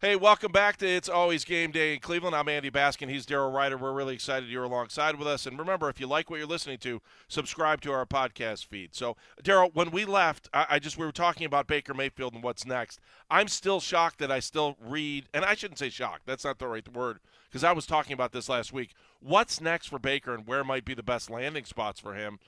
Hey, 0.00 0.14
welcome 0.14 0.52
back 0.52 0.76
to 0.76 0.86
It's 0.86 1.08
Always 1.08 1.44
Game 1.44 1.72
Day 1.72 1.92
in 1.92 1.98
Cleveland. 1.98 2.36
I'm 2.36 2.48
Andy 2.48 2.70
Baskin. 2.70 3.10
He's 3.10 3.26
Daryl 3.26 3.52
Ruiter. 3.52 3.76
We're 3.76 3.92
really 3.92 4.14
excited 4.14 4.48
you're 4.48 4.62
alongside 4.62 5.18
with 5.18 5.26
us. 5.26 5.44
And 5.44 5.58
remember, 5.58 5.88
if 5.88 5.98
you 5.98 6.06
like 6.06 6.30
what 6.30 6.36
you're 6.36 6.46
listening 6.46 6.78
to, 6.78 7.02
subscribe 7.26 7.80
to 7.80 7.90
our 7.90 8.06
podcast 8.06 8.66
feed. 8.66 8.94
So, 8.94 9.16
Daryl, 9.42 9.74
when 9.74 9.90
we 9.90 10.04
left, 10.04 10.48
I, 10.54 10.66
I, 10.70 10.78
just 10.78 10.98
we 10.98 11.04
were 11.04 11.10
talking 11.10 11.46
about 11.46 11.66
Baker 11.66 11.94
Mayfield 11.94 12.34
and 12.34 12.44
what's 12.44 12.64
next. 12.64 13.00
I'm 13.28 13.48
still 13.48 13.80
shocked 13.80 14.20
that 14.20 14.30
I 14.30 14.38
still 14.38 14.76
read, 14.80 15.24
and 15.34 15.44
I 15.44 15.56
shouldn't 15.56 15.80
say 15.80 15.88
shocked. 15.88 16.26
That's 16.26 16.44
not 16.44 16.60
the 16.60 16.68
right 16.68 16.94
word 16.94 17.18
because 17.50 17.64
I 17.64 17.72
was 17.72 17.84
talking 17.84 18.12
about 18.12 18.30
this 18.30 18.48
last 18.48 18.72
week. 18.72 18.94
What's 19.18 19.60
next 19.60 19.88
for 19.88 19.98
Baker 19.98 20.32
and 20.32 20.46
where 20.46 20.62
might 20.62 20.84
be 20.84 20.94
the 20.94 21.02
best 21.02 21.28
landing 21.28 21.64
spots 21.64 21.98
for 21.98 22.14
him? 22.14 22.38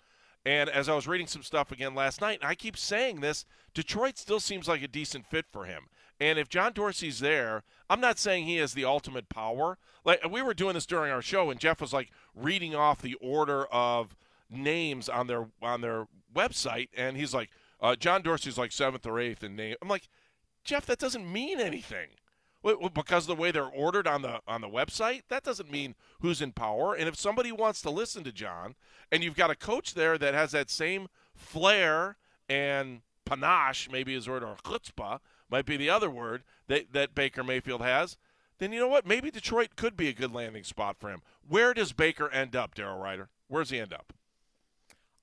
And 0.47 0.71
as 0.71 0.89
I 0.89 0.95
was 0.95 1.09
reading 1.09 1.27
some 1.27 1.43
stuff 1.43 1.73
again 1.73 1.97
last 1.97 2.21
night, 2.21 2.39
I 2.43 2.55
keep 2.55 2.77
saying 2.77 3.21
this, 3.21 3.45
Detroit 3.75 4.19
still 4.19 4.39
seems 4.39 4.69
like 4.69 4.83
a 4.83 4.89
decent 4.89 5.27
fit 5.27 5.47
for 5.51 5.65
him. 5.65 5.89
And 6.21 6.39
if 6.39 6.49
John 6.49 6.73
Dorsey's 6.73 7.21
there, 7.21 7.63
I'm 7.89 8.01
not 8.01 8.19
saying 8.19 8.45
he 8.45 8.57
has 8.57 8.75
the 8.75 8.85
ultimate 8.85 9.29
power. 9.29 9.79
Like 10.05 10.31
we 10.31 10.43
were 10.43 10.55
doing 10.55 10.75
this 10.75 10.87
during 10.87 11.11
our 11.11 11.23
show, 11.23 11.51
and 11.51 11.59
Jeff 11.59 11.81
was 11.81 11.93
like 11.93 12.11
reading 12.35 12.75
off 12.75 13.01
the 13.01 13.15
order 13.15 13.65
of 13.67 14.15
names 14.51 15.09
on 15.09 15.27
their 15.27 15.49
on 15.63 15.81
their 15.81 16.07
website, 16.35 16.89
and 16.97 17.17
he's 17.17 17.35
like, 17.35 17.51
uh, 17.81 17.97
John 17.97 18.23
Dorsey's 18.23 18.59
like 18.59 18.73
seventh 18.73 19.07
or 19.07 19.19
eighth 19.19 19.43
in 19.43 19.57
name. 19.57 19.77
I'm 19.81 19.89
like, 19.89 20.09
Jeff, 20.65 20.87
that 20.87 20.99
doesn't 20.99 21.31
mean 21.31 21.59
anything. 21.61 22.09
Because 22.95 23.25
of 23.25 23.35
the 23.35 23.41
way 23.41 23.51
they're 23.51 23.65
ordered 23.65 24.07
on 24.07 24.21
the 24.21 24.41
on 24.47 24.61
the 24.61 24.69
website, 24.69 25.23
that 25.29 25.43
doesn't 25.43 25.71
mean 25.71 25.95
who's 26.21 26.43
in 26.43 26.53
power. 26.53 26.95
And 26.95 27.09
if 27.09 27.17
somebody 27.17 27.51
wants 27.51 27.81
to 27.83 27.91
listen 27.91 28.23
to 28.25 28.33
John, 28.33 28.75
and 29.11 29.25
you've 29.25 29.37
got 29.37 29.51
a 29.51 29.57
coach 29.57 29.95
there 29.95 30.19
that 30.19 30.35
has 30.35 30.53
that 30.53 30.69
same 30.69 31.09
flair 31.35 32.19
and 32.51 33.01
panache, 33.25 33.89
maybe 33.91 34.15
is 34.15 34.29
word 34.29 34.43
or 34.43 34.57
chutzpah, 34.63 35.21
might 35.51 35.67
be 35.67 35.77
the 35.77 35.91
other 35.91 36.11
word 36.11 36.43
that, 36.69 36.93
that 36.93 37.15
Baker 37.15 37.43
Mayfield 37.43 37.83
has, 37.83 38.17
then 38.59 38.73
you 38.73 38.81
know 38.81 38.89
what? 38.89 39.07
Maybe 39.07 39.31
Detroit 39.31 39.71
could 39.77 39.97
be 39.97 40.09
a 40.09 40.13
good 40.13 40.33
landing 40.35 40.65
spot 40.65 40.97
for 40.99 41.11
him. 41.11 41.23
Where 41.49 41.75
does 41.75 41.93
Baker 41.93 42.29
end 42.31 42.55
up, 42.55 42.75
Daryl 42.75 43.03
Ruiter? 43.03 43.29
Where 43.49 43.63
does 43.63 43.71
he 43.71 43.81
end 43.81 43.93
up? 43.93 44.13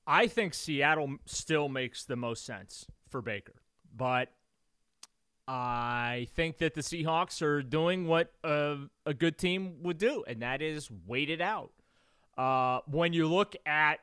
I 0.05 0.27
think 0.27 0.53
Seattle 0.53 1.17
still 1.25 1.69
makes 1.69 2.03
the 2.03 2.15
most 2.15 2.45
sense 2.45 2.87
for 3.09 3.21
Baker, 3.21 3.61
but 3.95 4.31
I 5.47 6.27
think 6.35 6.57
that 6.57 6.73
the 6.73 6.81
Seahawks 6.81 7.41
are 7.41 7.61
doing 7.61 8.07
what 8.07 8.33
a, 8.43 8.77
a 9.05 9.13
good 9.13 9.37
team 9.37 9.83
would 9.83 9.97
do, 9.97 10.23
and 10.27 10.41
that 10.41 10.61
is 10.61 10.89
wait 11.05 11.29
it 11.29 11.41
out. 11.41 11.71
Uh, 12.37 12.81
when 12.87 13.13
you 13.13 13.27
look 13.27 13.55
at 13.65 13.99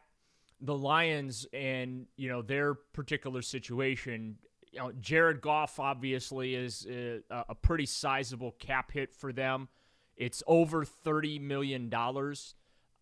the 0.60 0.76
Lions 0.76 1.46
and 1.52 2.06
you 2.16 2.28
know 2.28 2.42
their 2.42 2.74
particular 2.74 3.42
situation, 3.42 4.36
you 4.74 4.80
know, 4.80 4.92
Jared 5.00 5.40
Goff 5.40 5.78
obviously 5.78 6.56
is 6.56 6.84
a, 6.90 7.22
a 7.30 7.54
pretty 7.54 7.86
sizable 7.86 8.52
cap 8.58 8.90
hit 8.90 9.14
for 9.14 9.32
them. 9.32 9.68
It's 10.16 10.42
over 10.48 10.84
thirty 10.84 11.38
million 11.38 11.88
dollars 11.88 12.54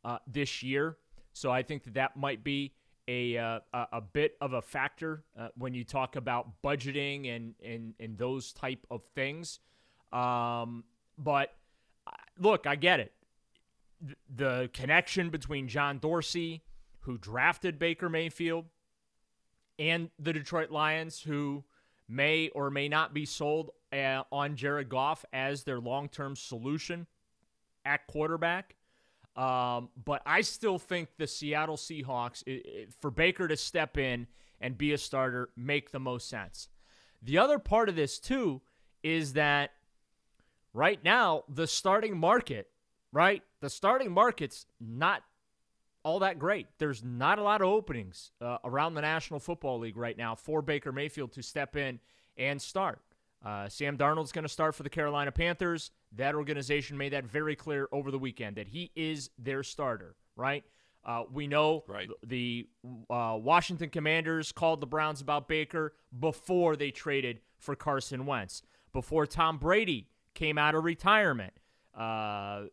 uh, 0.05 0.19
this 0.27 0.63
year, 0.63 0.99
so 1.33 1.51
I 1.51 1.63
think 1.63 1.85
that 1.85 1.95
that 1.95 2.17
might 2.17 2.45
be 2.45 2.75
a 3.09 3.39
uh, 3.39 3.61
a 3.73 4.01
bit 4.01 4.37
of 4.41 4.53
a 4.53 4.61
factor 4.61 5.25
uh, 5.39 5.49
when 5.57 5.73
you 5.75 5.83
talk 5.85 6.17
about 6.17 6.63
budgeting 6.63 7.35
and 7.35 7.55
and 7.65 7.95
and 7.99 8.19
those 8.19 8.53
type 8.53 8.87
of 8.91 9.03
things. 9.15 9.61
Um, 10.13 10.85
but 11.17 11.55
uh, 12.07 12.11
look, 12.39 12.67
I 12.67 12.77
get 12.77 13.01
it. 13.01 13.13
The 14.35 14.69
connection 14.75 15.31
between 15.31 15.69
John 15.69 15.99
Dorsey, 15.99 16.63
who 17.01 17.17
drafted 17.17 17.79
Baker 17.79 18.09
Mayfield, 18.09 18.67
and 19.79 20.11
the 20.19 20.33
Detroit 20.33 20.71
Lions, 20.71 21.21
who 21.21 21.65
may 22.09 22.49
or 22.51 22.71
may 22.71 22.89
not 22.89 23.15
be 23.15 23.25
sold 23.25 23.71
uh, 23.93 24.23
on 24.31 24.57
Jared 24.57 24.89
Goff 24.89 25.25
as 25.33 25.65
their 25.65 25.81
long 25.81 26.09
term 26.09 26.37
solution 26.37 27.07
at 27.85 28.07
quarterback. 28.07 28.77
Um, 29.35 29.89
but 30.05 30.21
I 30.27 30.43
still 30.43 30.79
think 30.79 31.09
the 31.17 31.27
Seattle 31.27 31.77
Seahawks, 31.77 32.43
it, 32.47 32.67
it, 32.67 32.95
for 33.01 33.11
Baker 33.11 33.49
to 33.49 33.57
step 33.57 33.97
in 33.97 34.27
and 34.61 34.77
be 34.77 34.93
a 34.93 34.99
starter, 34.99 35.49
make 35.57 35.91
the 35.91 35.99
most 36.01 36.29
sense. 36.29 36.69
The 37.23 37.39
other 37.39 37.59
part 37.59 37.89
of 37.89 37.97
this, 37.97 38.19
too, 38.19 38.61
is 39.03 39.33
that 39.33 39.71
right 40.75 41.03
now, 41.03 41.45
the 41.49 41.67
starting 41.67 42.17
market, 42.17 42.69
right? 43.11 43.43
The 43.61 43.71
starting 43.71 44.13
market's 44.13 44.67
not 44.81 45.23
all 46.05 46.19
that 46.21 46.39
great. 46.39 46.67
There's 46.79 47.03
not 47.03 47.39
a 47.39 47.43
lot 47.43 47.61
of 47.61 47.69
openings 47.69 48.33
uh, 48.41 48.59
around 48.65 48.95
the 48.95 49.01
National 49.01 49.41
Football 49.41 49.79
League 49.81 49.97
right 49.97 50.17
now 50.17 50.35
for 50.35 50.63
Baker 50.63 50.93
Mayfield 50.93 51.33
to 51.33 51.43
step 51.43 51.77
in 51.77 52.01
and 52.37 52.61
start. 52.61 53.01
Uh, 53.45 53.69
Sam 53.69 53.97
Darnold's 53.97 54.33
going 54.33 54.45
to 54.45 54.49
start 54.49 54.75
for 54.75 54.83
the 54.83 54.91
Carolina 54.91 55.33
Panthers. 55.33 55.91
That 56.13 56.35
organization 56.35 56.97
made 56.97 57.13
that 57.13 57.25
very 57.25 57.57
clear 57.57 57.89
over 57.93 58.11
the 58.11 58.19
weekend 58.19 58.57
that 58.57 58.69
he 58.69 58.91
is 58.95 59.31
their 59.39 59.63
starter, 59.63 60.17
right? 60.37 60.65
Uh, 61.05 61.25
we 61.33 61.49
know 61.49 61.83
right. 61.89 62.09
the 62.25 62.69
uh, 63.11 63.37
Washington 63.41 63.91
Commanders 63.91 64.53
called 64.53 64.81
the 64.81 64.87
Browns 64.87 65.21
about 65.21 65.49
Baker 65.49 65.95
before 66.19 66.77
they 66.77 66.93
traded 66.93 67.41
for 67.59 67.75
Carson 67.75 68.25
Wentz. 68.27 68.63
Before 68.93 69.27
Tom 69.27 69.59
Brady 69.59 70.09
came 70.35 70.59
out 70.59 70.75
of 70.77 70.85
retirement, 70.85 71.55
uh, 71.97 72.65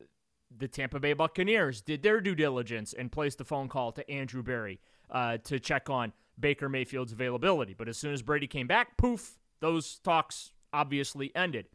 the 0.55 0.67
Tampa 0.67 0.99
Bay 0.99 1.13
Buccaneers 1.13 1.81
did 1.81 2.03
their 2.03 2.21
due 2.21 2.35
diligence 2.35 2.93
and 2.93 3.11
placed 3.11 3.41
a 3.41 3.43
phone 3.43 3.69
call 3.69 3.91
to 3.93 4.09
Andrew 4.09 4.43
Berry 4.43 4.79
uh, 5.11 5.37
to 5.45 5.59
check 5.59 5.89
on 5.89 6.13
Baker 6.39 6.69
Mayfield's 6.69 7.11
availability. 7.11 7.73
But 7.73 7.87
as 7.87 7.97
soon 7.97 8.13
as 8.13 8.21
Brady 8.21 8.47
came 8.47 8.67
back, 8.67 8.97
poof, 8.97 9.37
those 9.59 9.99
talks 9.99 10.51
obviously 10.73 11.31
ended. 11.35 11.67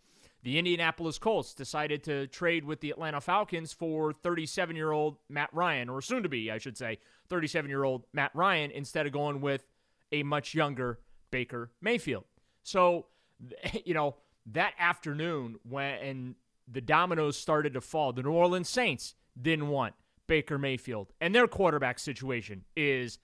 The 0.42 0.58
Indianapolis 0.58 1.18
Colts 1.18 1.54
decided 1.54 2.02
to 2.04 2.26
trade 2.26 2.64
with 2.64 2.80
the 2.80 2.90
Atlanta 2.90 3.20
Falcons 3.20 3.72
for 3.72 4.12
37 4.12 4.76
year 4.76 4.92
old 4.92 5.16
Matt 5.28 5.48
Ryan, 5.52 5.88
or 5.88 6.02
soon 6.02 6.22
to 6.22 6.28
be, 6.28 6.50
I 6.50 6.58
should 6.58 6.76
say, 6.76 6.98
37 7.30 7.70
year 7.70 7.84
old 7.84 8.04
Matt 8.12 8.30
Ryan, 8.34 8.70
instead 8.70 9.06
of 9.06 9.12
going 9.12 9.40
with 9.40 9.66
a 10.12 10.22
much 10.22 10.54
younger 10.54 10.98
Baker 11.30 11.70
Mayfield. 11.80 12.24
So 12.62 13.06
you 13.84 13.94
know, 13.94 14.16
that 14.46 14.74
afternoon 14.78 15.56
when 15.68 16.34
the 16.66 16.80
dominoes 16.80 17.36
started 17.36 17.74
to 17.74 17.80
fall, 17.80 18.12
the 18.12 18.22
New 18.22 18.32
Orleans 18.32 18.68
Saints 18.68 19.14
didn't 19.40 19.68
want 19.68 19.94
Baker 20.26 20.58
Mayfield, 20.58 21.12
and 21.20 21.34
their 21.34 21.46
quarterback 21.46 21.98
situation 21.98 22.64
is 22.76 23.18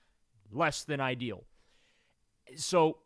less 0.53 0.85
than 0.85 1.01
ideal. 1.01 1.45
So 2.57 2.99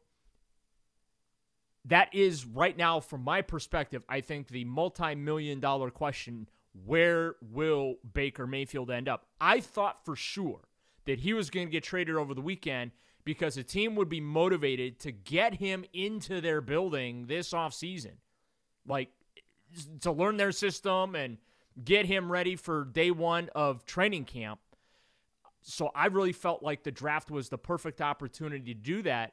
that 1.84 2.14
is 2.14 2.46
right 2.46 2.76
now, 2.76 3.00
from 3.00 3.22
my 3.22 3.42
perspective, 3.42 4.04
I 4.08 4.20
think 4.20 4.48
the 4.48 4.64
multi 4.64 5.14
million 5.14 5.60
dollar 5.60 5.90
question 5.90 6.48
where 6.84 7.36
will 7.40 7.96
Baker 8.12 8.46
Mayfield 8.46 8.90
end 8.90 9.08
up? 9.08 9.26
I 9.40 9.60
thought 9.60 10.04
for 10.04 10.16
sure 10.16 10.60
that 11.04 11.20
he 11.20 11.32
was 11.32 11.50
going 11.50 11.68
to 11.68 11.70
get 11.70 11.84
traded 11.84 12.16
over 12.16 12.34
the 12.34 12.40
weekend 12.40 12.90
because 13.24 13.56
a 13.56 13.62
team 13.62 13.94
would 13.94 14.08
be 14.08 14.20
motivated 14.20 14.98
to 15.00 15.12
get 15.12 15.54
him 15.54 15.84
into 15.92 16.40
their 16.40 16.60
building 16.60 17.26
this 17.26 17.52
offseason. 17.52 18.14
Like 18.86 19.10
to 20.00 20.12
learn 20.12 20.36
their 20.36 20.52
system 20.52 21.14
and 21.14 21.38
get 21.82 22.06
him 22.06 22.30
ready 22.30 22.56
for 22.56 22.84
day 22.84 23.10
one 23.10 23.50
of 23.54 23.84
training 23.84 24.24
camp. 24.24 24.60
So 25.62 25.90
I 25.94 26.06
really 26.06 26.32
felt 26.32 26.62
like 26.62 26.84
the 26.84 26.92
draft 26.92 27.30
was 27.30 27.48
the 27.48 27.58
perfect 27.58 28.00
opportunity 28.00 28.74
to 28.74 28.80
do 28.80 29.02
that. 29.02 29.32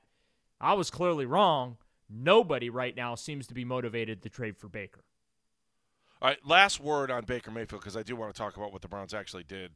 I 0.60 0.74
was 0.74 0.90
clearly 0.90 1.26
wrong. 1.26 1.78
Nobody 2.10 2.70
right 2.70 2.96
now 2.96 3.16
seems 3.16 3.48
to 3.48 3.54
be 3.54 3.66
motivated 3.66 4.22
to 4.24 4.30
trade 4.30 4.58
for 4.58 4.68
Baker. 4.68 5.04
All 6.22 6.30
right, 6.30 6.46
last 6.46 6.80
word 6.80 7.10
on 7.10 7.26
Baker 7.26 7.52
Mayfield 7.52 7.82
because 7.82 7.98
I 7.98 8.04
do 8.04 8.16
want 8.16 8.34
to 8.34 8.38
talk 8.38 8.56
about 8.56 8.72
what 8.72 8.82
the 8.82 8.88
Browns 8.88 9.14
actually 9.14 9.44
did 9.44 9.72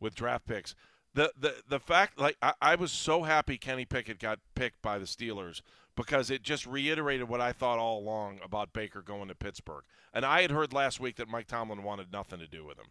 with 0.00 0.14
draft 0.14 0.46
picks. 0.46 0.74
The 1.12 1.32
the 1.38 1.56
the 1.68 1.80
fact 1.80 2.18
like 2.18 2.36
I, 2.40 2.54
I 2.62 2.74
was 2.76 2.92
so 2.92 3.24
happy 3.24 3.58
Kenny 3.58 3.84
Pickett 3.84 4.18
got 4.18 4.38
picked 4.54 4.80
by 4.80 4.98
the 4.98 5.04
Steelers 5.04 5.60
because 6.00 6.30
it 6.30 6.42
just 6.42 6.66
reiterated 6.66 7.28
what 7.28 7.42
I 7.42 7.52
thought 7.52 7.78
all 7.78 7.98
along 7.98 8.40
about 8.42 8.72
Baker 8.72 9.02
going 9.02 9.28
to 9.28 9.34
Pittsburgh. 9.34 9.84
And 10.14 10.24
I 10.24 10.40
had 10.40 10.50
heard 10.50 10.72
last 10.72 10.98
week 10.98 11.16
that 11.16 11.28
Mike 11.28 11.46
Tomlin 11.46 11.82
wanted 11.82 12.10
nothing 12.10 12.38
to 12.38 12.46
do 12.46 12.64
with 12.64 12.78
him. 12.78 12.86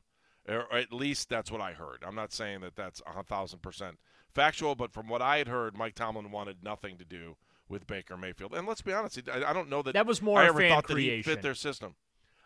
Or 0.47 0.71
at 0.75 0.93
least 0.93 1.27
that's 1.27 1.51
what 1.51 1.59
I 1.59 1.73
heard. 1.73 2.03
I'm 2.05 2.13
not 2.13 2.31
saying 2.31 2.61
that 2.61 2.75
that's 2.75 3.01
a 3.07 3.23
thousand 3.23 3.63
percent 3.63 3.97
factual, 4.33 4.75
but 4.75 4.93
from 4.93 5.07
what 5.07 5.23
I 5.23 5.37
had 5.37 5.47
heard, 5.47 5.75
Mike 5.75 5.95
Tomlin 5.95 6.31
wanted 6.31 6.63
nothing 6.63 6.97
to 6.97 7.05
do 7.05 7.35
with 7.67 7.87
Baker 7.87 8.15
Mayfield. 8.15 8.53
And 8.53 8.67
let's 8.67 8.83
be 8.83 8.93
honest, 8.93 9.19
I 9.27 9.53
don't 9.53 9.69
know 9.69 9.81
that 9.81 9.93
that 9.93 10.05
was 10.05 10.21
more 10.21 10.39
I 10.39 10.47
ever 10.47 10.67
thought 10.67 10.83
creation. 10.83 11.09
that 11.09 11.15
he 11.15 11.21
fit 11.23 11.41
their 11.41 11.55
system. 11.55 11.95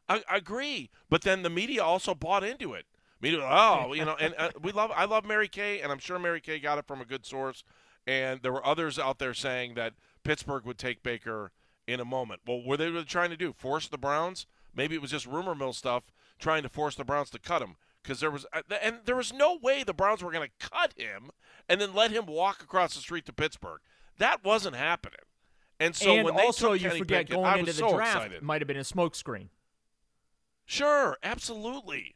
I, 0.07 0.23
I, 0.29 0.37
agree, 0.37 0.89
but 1.09 1.23
then 1.23 1.43
the 1.43 1.49
media 1.49 1.83
also 1.83 2.15
bought 2.15 2.43
into 2.43 2.73
it. 2.73 2.85
Media, 3.21 3.39
oh, 3.41 3.93
you 3.93 4.03
know, 4.03 4.15
and 4.19 4.33
uh, 4.37 4.49
we 4.61 4.71
love 4.71 4.91
I 4.93 5.05
love 5.05 5.25
Mary 5.25 5.47
Kay, 5.47 5.81
and 5.81 5.91
I'm 5.91 5.99
sure 5.99 6.19
Mary 6.19 6.41
Kay 6.41 6.59
got 6.59 6.77
it 6.77 6.85
from 6.85 6.99
a 7.01 7.05
good 7.05 7.25
source. 7.25 7.63
And 8.05 8.41
there 8.41 8.51
were 8.51 8.65
others 8.65 8.99
out 8.99 9.19
there 9.19 9.33
saying 9.33 9.75
that 9.75 9.93
Pittsburgh 10.23 10.65
would 10.65 10.77
take 10.77 11.03
Baker 11.03 11.51
in 11.87 11.99
a 11.99 12.05
moment. 12.05 12.41
Well, 12.47 12.63
were 12.63 12.77
they 12.77 12.89
really 12.89 13.05
trying 13.05 13.29
to 13.29 13.37
do? 13.37 13.53
Force 13.53 13.87
the 13.87 13.97
Browns? 13.97 14.45
Maybe 14.75 14.95
it 14.95 15.01
was 15.01 15.11
just 15.11 15.25
rumor 15.25 15.55
mill 15.55 15.73
stuff 15.73 16.03
trying 16.39 16.63
to 16.63 16.69
force 16.69 16.95
the 16.95 17.03
Browns 17.03 17.29
to 17.31 17.39
cut 17.39 17.61
him 17.61 17.75
because 18.01 18.19
there 18.19 18.31
was 18.31 18.45
uh, 18.53 18.61
and 18.81 18.97
there 19.05 19.15
was 19.15 19.31
no 19.31 19.57
way 19.61 19.83
the 19.83 19.93
Browns 19.93 20.23
were 20.23 20.31
going 20.31 20.47
to 20.47 20.69
cut 20.69 20.93
him 20.97 21.31
and 21.69 21.79
then 21.79 21.93
let 21.93 22.11
him 22.11 22.25
walk 22.25 22.61
across 22.61 22.95
the 22.95 23.01
street 23.01 23.25
to 23.25 23.33
Pittsburgh. 23.33 23.79
That 24.17 24.43
wasn't 24.43 24.75
happening. 24.75 25.19
And 25.79 25.95
so 25.95 26.11
and 26.13 26.25
when 26.25 26.35
also 26.35 26.71
they 26.71 26.77
took 26.77 26.83
you 26.83 26.87
Kenny 26.89 26.99
forget 26.99 27.27
Pickett, 27.27 27.35
going 27.35 27.59
into 27.59 27.73
the 27.73 27.77
so 27.77 27.95
draft 27.95 28.15
excited. 28.17 28.43
might 28.43 28.61
have 28.61 28.67
been 28.67 28.77
a 28.77 28.81
smokescreen. 28.81 29.49
Sure, 30.65 31.17
absolutely. 31.23 32.15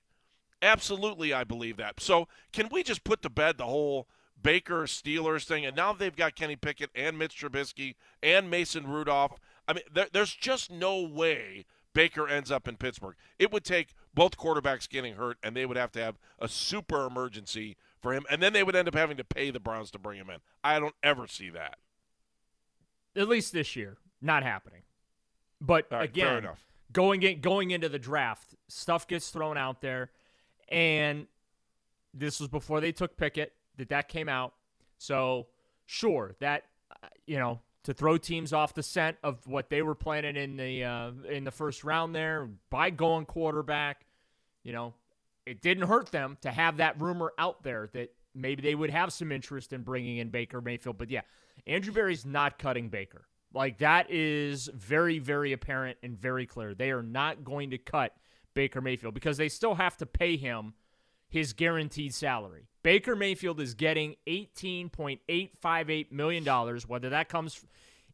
Absolutely, 0.62 1.34
I 1.34 1.44
believe 1.44 1.78
that. 1.78 2.00
So, 2.00 2.28
can 2.52 2.70
we 2.72 2.82
just 2.82 3.04
put 3.04 3.22
to 3.22 3.30
bed 3.30 3.58
the 3.58 3.66
whole 3.66 4.08
Baker 4.42 4.84
Steelers 4.84 5.46
thing? 5.46 5.66
And 5.66 5.76
now 5.76 5.94
they've 5.94 6.16
got 6.16 6.36
Kenny 6.36 6.56
Pickett 6.56 6.90
and 6.96 7.18
Mitch 7.18 7.40
Trubisky 7.40 7.96
and 8.22 8.50
Mason 8.50 8.88
Rudolph. 8.88 9.40
I 9.68 9.74
mean, 9.74 9.84
there, 9.92 10.08
there's 10.12 10.34
just 10.34 10.72
no 10.72 11.02
way 11.02 11.66
Baker 11.94 12.28
ends 12.28 12.52
up 12.52 12.68
in 12.68 12.78
Pittsburgh. 12.78 13.16
It 13.40 13.52
would 13.52 13.64
take 13.64 13.96
both 14.14 14.38
quarterbacks 14.38 14.88
getting 14.88 15.16
hurt, 15.16 15.38
and 15.42 15.56
they 15.56 15.66
would 15.66 15.78
have 15.78 15.92
to 15.94 16.04
have 16.04 16.20
a 16.38 16.48
super 16.48 17.08
emergency 17.08 17.76
for 18.00 18.14
him, 18.14 18.24
and 18.30 18.42
then 18.42 18.54
they 18.54 18.64
would 18.64 18.76
end 18.76 18.88
up 18.88 18.94
having 18.94 19.18
to 19.18 19.24
pay 19.24 19.50
the 19.50 19.60
Browns 19.60 19.90
to 19.92 20.00
bring 20.00 20.20
him 20.20 20.30
in. 20.30 20.38
I 20.64 20.80
don't 20.80 20.94
ever 21.02 21.28
see 21.28 21.50
that. 21.50 21.78
At 23.16 23.28
least 23.28 23.52
this 23.52 23.76
year, 23.76 23.98
not 24.22 24.44
happening. 24.44 24.84
But 25.60 25.88
right, 25.92 26.04
again, 26.04 26.48
going 26.92 27.24
in, 27.24 27.42
going 27.42 27.72
into 27.72 27.90
the 27.90 27.98
draft, 27.98 28.54
stuff 28.68 29.08
gets 29.08 29.30
thrown 29.30 29.58
out 29.58 29.82
there, 29.82 30.12
and 30.70 31.26
this 32.14 32.40
was 32.40 32.48
before 32.48 32.80
they 32.80 32.92
took 32.92 33.18
Pickett 33.18 33.54
that 33.78 33.90
that 33.90 34.08
came 34.08 34.30
out. 34.30 34.54
So 34.98 35.48
sure, 35.86 36.36
that 36.40 36.64
uh, 36.92 37.08
you 37.26 37.38
know 37.38 37.62
to 37.84 37.94
throw 37.94 38.18
teams 38.18 38.52
off 38.52 38.74
the 38.74 38.84
scent 38.84 39.18
of 39.24 39.48
what 39.48 39.70
they 39.70 39.82
were 39.82 39.96
planning 39.96 40.36
in 40.36 40.58
the 40.58 40.84
uh, 40.84 41.12
in 41.30 41.44
the 41.44 41.52
first 41.52 41.84
round 41.84 42.14
there 42.14 42.50
by 42.70 42.90
going 42.90 43.26
quarterback. 43.26 44.06
You 44.64 44.74
know, 44.74 44.94
it 45.46 45.62
didn't 45.62 45.88
hurt 45.88 46.12
them 46.12 46.38
to 46.42 46.52
have 46.52 46.78
that 46.78 47.00
rumor 47.00 47.32
out 47.38 47.64
there 47.64 47.90
that 47.94 48.14
maybe 48.36 48.62
they 48.62 48.76
would 48.76 48.90
have 48.90 49.14
some 49.14 49.32
interest 49.32 49.74
in 49.74 49.84
bringing 49.84 50.18
in 50.18 50.30
Baker 50.30 50.62
Mayfield. 50.62 50.98
But 50.98 51.10
yeah, 51.10 51.22
Andrew 51.66 51.94
Berry's 51.94 52.26
not 52.26 52.60
cutting 52.60 52.90
Baker. 52.90 53.28
Like 53.54 53.78
that 53.80 54.12
is 54.12 54.70
very, 54.74 55.20
very 55.20 55.54
apparent 55.54 55.98
and 56.04 56.18
very 56.18 56.46
clear. 56.46 56.74
They 56.74 56.92
are 56.92 57.04
not 57.04 57.44
going 57.44 57.72
to 57.72 57.78
cut 57.78 58.14
Baker 58.54 58.82
Mayfield 58.82 59.14
because 59.14 59.38
they 59.38 59.50
still 59.50 59.76
have 59.76 59.98
to 59.98 60.06
pay 60.06 60.38
him 60.38 60.74
his 61.30 61.54
guaranteed 61.54 62.14
salary. 62.14 62.68
Baker 62.88 63.18
Mayfield 63.18 63.60
is 63.60 63.74
getting 63.74 64.16
$18.858 64.28 66.10
million, 66.10 66.46
whether 66.88 67.10
that 67.10 67.28
comes 67.28 67.66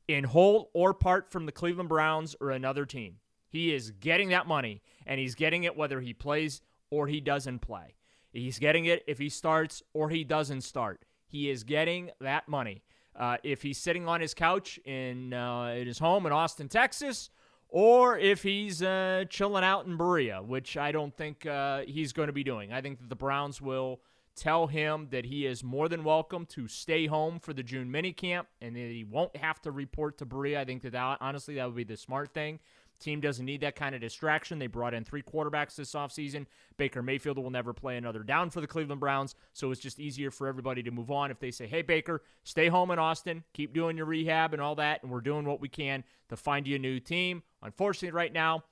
in 0.07 0.23
whole 0.23 0.71
or 0.73 0.95
part 0.95 1.31
from 1.31 1.45
the 1.45 1.51
Cleveland 1.51 1.89
Browns 1.89 2.35
or 2.41 2.49
another 2.49 2.83
team. 2.83 3.17
He 3.47 3.71
is 3.71 3.91
getting 3.91 4.29
that 4.29 4.47
money, 4.47 4.81
and 5.05 5.19
he's 5.19 5.35
getting 5.35 5.63
it 5.63 5.77
whether 5.77 6.01
he 6.01 6.11
plays 6.11 6.63
or 6.89 7.05
he 7.05 7.21
doesn't 7.21 7.59
play. 7.59 7.93
He's 8.31 8.57
getting 8.57 8.85
it 8.85 9.03
if 9.05 9.19
he 9.19 9.29
starts 9.29 9.83
or 9.93 10.09
he 10.09 10.23
doesn't 10.23 10.61
start. 10.61 11.05
He 11.27 11.51
is 11.51 11.63
getting 11.63 12.09
that 12.19 12.47
money. 12.47 12.81
Uh, 13.15 13.37
if 13.43 13.61
he's 13.61 13.77
sitting 13.77 14.07
on 14.07 14.21
his 14.21 14.33
couch 14.33 14.79
in, 14.85 15.35
uh, 15.35 15.75
in 15.77 15.85
his 15.85 15.99
home 15.99 16.25
in 16.25 16.31
Austin, 16.31 16.67
Texas, 16.67 17.29
or 17.69 18.17
if 18.17 18.41
he's 18.41 18.81
uh, 18.81 19.25
chilling 19.29 19.63
out 19.63 19.85
in 19.85 19.97
Berea, 19.97 20.41
which 20.41 20.77
I 20.77 20.91
don't 20.91 21.15
think 21.15 21.45
uh, 21.45 21.81
he's 21.81 22.11
going 22.11 22.25
to 22.25 22.33
be 22.33 22.43
doing. 22.43 22.73
I 22.73 22.81
think 22.81 23.01
that 23.01 23.09
the 23.09 23.15
Browns 23.15 23.61
will 23.61 23.99
tell 24.35 24.67
him 24.67 25.07
that 25.11 25.25
he 25.25 25.45
is 25.45 25.63
more 25.63 25.87
than 25.87 26.03
welcome 26.03 26.45
to 26.47 26.67
stay 26.67 27.05
home 27.05 27.39
for 27.39 27.53
the 27.53 27.63
June 27.63 27.91
minicamp 27.91 28.45
and 28.61 28.75
that 28.75 28.79
he 28.79 29.03
won't 29.03 29.35
have 29.35 29.61
to 29.61 29.71
report 29.71 30.17
to 30.17 30.25
Berea. 30.25 30.61
I 30.61 30.65
think 30.65 30.81
that, 30.83 30.93
that 30.93 31.17
honestly 31.21 31.55
that 31.55 31.65
would 31.65 31.75
be 31.75 31.83
the 31.83 31.97
smart 31.97 32.33
thing. 32.33 32.59
Team 32.99 33.19
doesn't 33.19 33.45
need 33.45 33.61
that 33.61 33.75
kind 33.75 33.95
of 33.95 34.01
distraction. 34.01 34.59
They 34.59 34.67
brought 34.67 34.93
in 34.93 35.03
three 35.03 35.21
quarterbacks 35.21 35.75
this 35.75 35.93
offseason. 35.93 36.45
Baker 36.77 37.01
Mayfield 37.01 37.37
will 37.37 37.49
never 37.49 37.73
play 37.73 37.97
another 37.97 38.23
down 38.23 38.49
for 38.49 38.61
the 38.61 38.67
Cleveland 38.67 39.01
Browns, 39.01 39.35
so 39.51 39.71
it's 39.71 39.81
just 39.81 39.99
easier 39.99 40.31
for 40.31 40.47
everybody 40.47 40.81
to 40.83 40.91
move 40.91 41.11
on 41.11 41.29
if 41.29 41.39
they 41.39 41.51
say, 41.51 41.67
hey, 41.67 41.81
Baker, 41.81 42.21
stay 42.43 42.69
home 42.69 42.91
in 42.91 42.99
Austin, 42.99 43.43
keep 43.51 43.73
doing 43.73 43.97
your 43.97 44.05
rehab 44.05 44.53
and 44.53 44.61
all 44.61 44.75
that, 44.75 45.03
and 45.03 45.11
we're 45.11 45.21
doing 45.21 45.45
what 45.45 45.59
we 45.59 45.67
can 45.67 46.03
to 46.29 46.37
find 46.37 46.65
you 46.65 46.77
a 46.77 46.79
new 46.79 46.99
team. 46.99 47.43
Unfortunately, 47.61 48.15
right 48.15 48.31
now, 48.31 48.63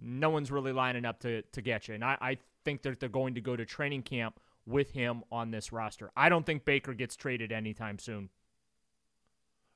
no 0.00 0.30
one's 0.30 0.50
really 0.50 0.72
lining 0.72 1.04
up 1.04 1.20
to, 1.20 1.42
to 1.42 1.62
get 1.62 1.86
you. 1.86 1.94
And 1.94 2.04
I, 2.04 2.16
I 2.20 2.38
think 2.64 2.82
that 2.82 2.98
they're 2.98 3.08
going 3.08 3.34
to 3.34 3.40
go 3.40 3.54
to 3.54 3.64
training 3.64 4.02
camp 4.02 4.40
with 4.68 4.92
him 4.92 5.22
on 5.32 5.50
this 5.50 5.72
roster. 5.72 6.10
I 6.16 6.28
don't 6.28 6.46
think 6.46 6.64
Baker 6.64 6.94
gets 6.94 7.16
traded 7.16 7.52
anytime 7.52 7.98
soon. 7.98 8.30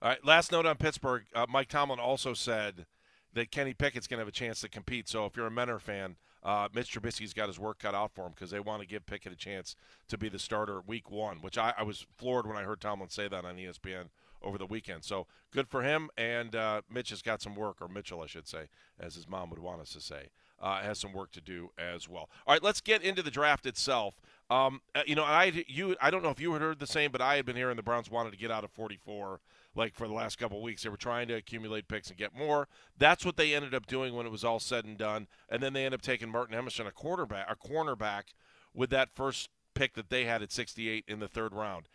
All 0.01 0.09
right, 0.09 0.25
last 0.25 0.53
note 0.53 0.67
on 0.67 0.77
Pittsburgh. 0.77 1.25
Uh, 1.35 1.47
Mike 1.49 1.69
Tomlin 1.69 2.01
also 2.01 2.35
said 2.35 2.87
that 3.35 3.51
Kenny 3.51 3.73
Pickett's 3.73 4.07
going 4.07 4.19
to 4.19 4.23
have 4.23 4.29
a 4.29 4.33
chance 4.33 4.61
to 4.61 4.69
compete. 4.69 5.09
So 5.09 5.27
if 5.27 5.37
you're 5.37 5.47
a 5.47 5.51
Menor 5.51 5.81
fan, 5.81 6.17
uh, 6.43 6.69
Mitch 6.75 6.93
Trubisky's 6.93 7.33
got 7.33 7.47
his 7.47 7.59
work 7.59 7.79
cut 7.79 7.95
out 7.95 8.13
for 8.15 8.27
him 8.27 8.33
because 8.35 8.51
they 8.51 8.61
want 8.61 8.83
to 8.83 8.89
give 8.89 9.07
Pickett 9.07 9.33
a 9.33 9.37
chance 9.37 9.77
to 10.09 10.19
be 10.19 10.29
the 10.29 10.41
starter 10.41 10.81
week 10.87 11.11
one, 11.11 11.37
which 11.37 11.57
I, 11.57 11.73
I, 11.79 11.85
was 11.85 12.05
floored 12.17 12.47
when 12.47 12.57
I 12.57 12.65
heard 12.65 12.81
Tomlin 12.81 13.11
say 13.11 13.29
that 13.29 13.45
on 13.45 13.57
ESPN 13.57 14.07
over 14.43 14.59
the 14.59 14.67
weekend. 14.67 15.05
So 15.05 15.29
good 15.53 15.69
for 15.69 15.83
him. 15.83 16.11
And 16.17 16.57
uh, 16.57 16.83
Mitch 16.91 17.11
has 17.11 17.23
got 17.23 17.41
some 17.41 17.55
work, 17.55 17.77
or 17.81 17.89
Mitchell, 17.89 18.23
I 18.23 18.27
should 18.27 18.49
say, 18.49 18.67
as 18.99 19.15
his 19.15 19.29
mom 19.29 19.51
would 19.51 19.61
want 19.61 19.81
us 19.81 19.93
to 19.93 20.01
say, 20.01 20.31
uh, 20.61 20.81
has 20.83 20.99
some 20.99 21.13
work 21.13 21.31
to 21.33 21.41
do 21.41 21.71
as 21.79 22.09
well. 22.09 22.29
All 22.47 22.55
right, 22.55 22.63
let's 22.63 22.81
get 22.81 23.03
into 23.03 23.23
the 23.23 23.31
draft 23.31 23.65
itself. 23.65 24.21
Um, 24.53 24.83
uh, 24.95 25.03
you 25.07 25.15
know, 25.15 25.25
I 25.25 25.65
you 25.67 25.97
I 25.99 26.11
don't 26.11 26.23
know 26.23 26.29
if 26.29 26.39
you 26.39 26.53
had 26.53 26.61
heard 26.61 26.79
the 26.79 26.87
same, 26.87 27.11
but 27.11 27.23
I 27.23 27.37
had 27.37 27.47
been 27.47 27.57
hearing 27.57 27.77
the 27.77 27.83
Browns 27.83 28.11
wanted 28.11 28.33
to 28.33 28.37
get 28.37 28.51
out 28.51 28.65
of 28.65 28.71
44 28.71 29.41
like 29.75 29.95
for 29.95 30.07
the 30.07 30.13
last 30.13 30.39
couple 30.39 30.61
weeks. 30.61 30.83
They 30.83 30.91
were 30.91 30.99
trying 30.99 31.29
to 31.29 31.35
accumulate 31.35 31.89
picks 31.89 32.09
and 32.09 32.19
get 32.19 32.37
more. 32.37 32.69
That's 32.99 33.25
what 33.25 33.39
they 33.39 33.55
ended 33.55 33.75
up 33.75 33.87
doing 33.87 34.15
when 34.15 34.27
it 34.27 34.33
was 34.33 34.45
all 34.45 34.61
said 34.61 34.85
and 34.85 34.99
done. 34.99 35.27
And 35.49 35.63
then 35.63 35.73
they 35.73 35.87
ended 35.87 36.01
up 36.01 36.03
taking 36.03 36.29
Martin 36.29 36.55
Emerson, 36.55 36.87
a 36.87 36.91
quarterback, 36.91 37.47
a 37.51 37.57
cornerback, 37.57 38.35
with 38.75 38.91
that 38.91 39.09
first 39.15 39.49
pick 39.75 39.95
that 39.95 40.11
they 40.11 40.25
had 40.25 40.43
at 40.43 40.53
68 40.53 41.07
in 41.09 41.21
the 41.21 41.29
third 41.29 41.55
round. 41.55 41.89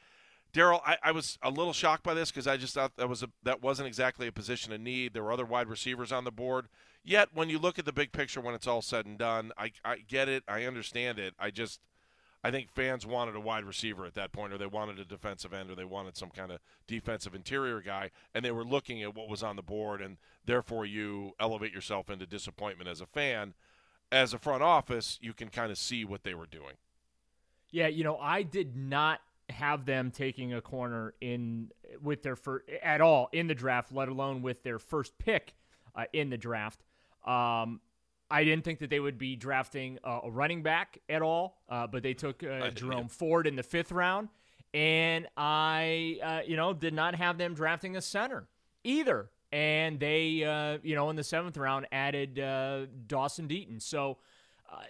Daryl, 0.51 0.81
I, 0.83 0.97
I, 1.03 1.11
was 1.11 1.37
a 1.43 1.51
little 1.51 1.73
shocked 1.73 2.01
by 2.01 2.15
this 2.15 2.31
because 2.31 2.47
I 2.47 2.57
just 2.57 2.73
thought 2.73 2.95
that 2.97 3.09
was 3.09 3.21
a, 3.21 3.29
that 3.43 3.61
wasn't 3.61 3.87
exactly 3.87 4.25
a 4.25 4.31
position 4.31 4.73
of 4.73 4.81
need. 4.81 5.13
There 5.13 5.21
were 5.21 5.31
other 5.31 5.45
wide 5.45 5.67
receivers 5.67 6.11
on 6.11 6.23
the 6.23 6.31
board. 6.31 6.67
Yet, 7.03 7.29
when 7.33 7.49
you 7.49 7.59
look 7.59 7.77
at 7.77 7.85
the 7.85 7.93
big 7.93 8.11
picture, 8.11 8.41
when 8.41 8.55
it's 8.55 8.65
all 8.65 8.81
said 8.81 9.05
and 9.05 9.17
done, 9.19 9.51
I, 9.57 9.71
I 9.85 9.97
get 9.97 10.27
it, 10.27 10.43
I 10.47 10.63
understand 10.63 11.19
it. 11.19 11.35
I 11.37 11.51
just 11.51 11.79
I 12.43 12.51
think 12.51 12.69
fans 12.69 13.05
wanted 13.05 13.35
a 13.35 13.39
wide 13.39 13.65
receiver 13.65 14.05
at 14.05 14.13
that 14.13 14.31
point, 14.31 14.53
or 14.53 14.57
they 14.57 14.67
wanted 14.67 14.99
a 14.99 15.05
defensive 15.05 15.53
end, 15.53 15.71
or 15.71 15.75
they 15.75 15.85
wanted 15.85 16.15
some 16.15 16.29
kind 16.29 16.51
of 16.51 16.59
defensive 16.87 17.33
interior 17.33 17.81
guy, 17.81 18.11
and 18.33 18.45
they 18.45 18.51
were 18.51 18.63
looking 18.63 19.01
at 19.01 19.15
what 19.15 19.27
was 19.27 19.43
on 19.43 19.55
the 19.55 19.63
board, 19.63 20.01
and 20.01 20.17
therefore 20.45 20.85
you 20.85 21.33
elevate 21.39 21.73
yourself 21.73 22.09
into 22.09 22.25
disappointment 22.25 22.89
as 22.89 23.01
a 23.01 23.05
fan. 23.05 23.53
As 24.11 24.33
a 24.33 24.39
front 24.39 24.63
office, 24.63 25.19
you 25.21 25.33
can 25.33 25.49
kind 25.49 25.71
of 25.71 25.77
see 25.77 26.05
what 26.05 26.23
they 26.23 26.33
were 26.33 26.45
doing. 26.45 26.75
Yeah, 27.71 27.87
you 27.87 28.03
know, 28.03 28.17
I 28.17 28.43
did 28.43 28.77
not 28.77 29.19
have 29.49 29.85
them 29.85 30.11
taking 30.11 30.53
a 30.53 30.61
corner 30.61 31.13
in 31.21 31.71
with 32.01 32.21
their 32.21 32.35
first 32.35 32.65
at 32.83 33.01
all 33.01 33.29
in 33.31 33.47
the 33.47 33.55
draft, 33.55 33.91
let 33.91 34.07
alone 34.07 34.41
with 34.41 34.63
their 34.63 34.79
first 34.79 35.17
pick 35.17 35.53
uh, 35.95 36.05
in 36.13 36.29
the 36.29 36.37
draft. 36.37 36.83
Um, 37.25 37.81
I 38.29 38.43
didn't 38.43 38.65
think 38.65 38.79
that 38.79 38.89
they 38.89 38.99
would 38.99 39.17
be 39.17 39.35
drafting 39.35 39.99
uh, 40.03 40.21
a 40.23 40.29
running 40.29 40.61
back 40.61 40.99
at 41.07 41.21
all, 41.21 41.61
uh, 41.69 41.87
but 41.87 42.03
they 42.03 42.13
took 42.13 42.43
uh, 42.43 42.69
Jerome 42.71 43.07
Ford 43.07 43.47
in 43.47 43.55
the 43.55 43.63
fifth 43.63 43.91
round, 43.91 44.29
and 44.73 45.27
I, 45.37 46.19
uh, 46.21 46.39
you 46.45 46.57
know, 46.57 46.73
did 46.73 46.93
not 46.93 47.15
have 47.15 47.37
them 47.37 47.53
drafting 47.53 47.95
a 47.95 48.01
center 48.01 48.47
either. 48.83 49.29
And 49.53 49.97
they, 49.97 50.43
uh, 50.43 50.79
you 50.83 50.93
know, 50.93 51.09
in 51.09 51.15
the 51.15 51.23
seventh 51.23 51.55
round 51.55 51.87
added 51.93 52.37
uh, 52.37 52.87
Dawson 53.07 53.47
Deaton. 53.47 53.81
So 53.81 54.17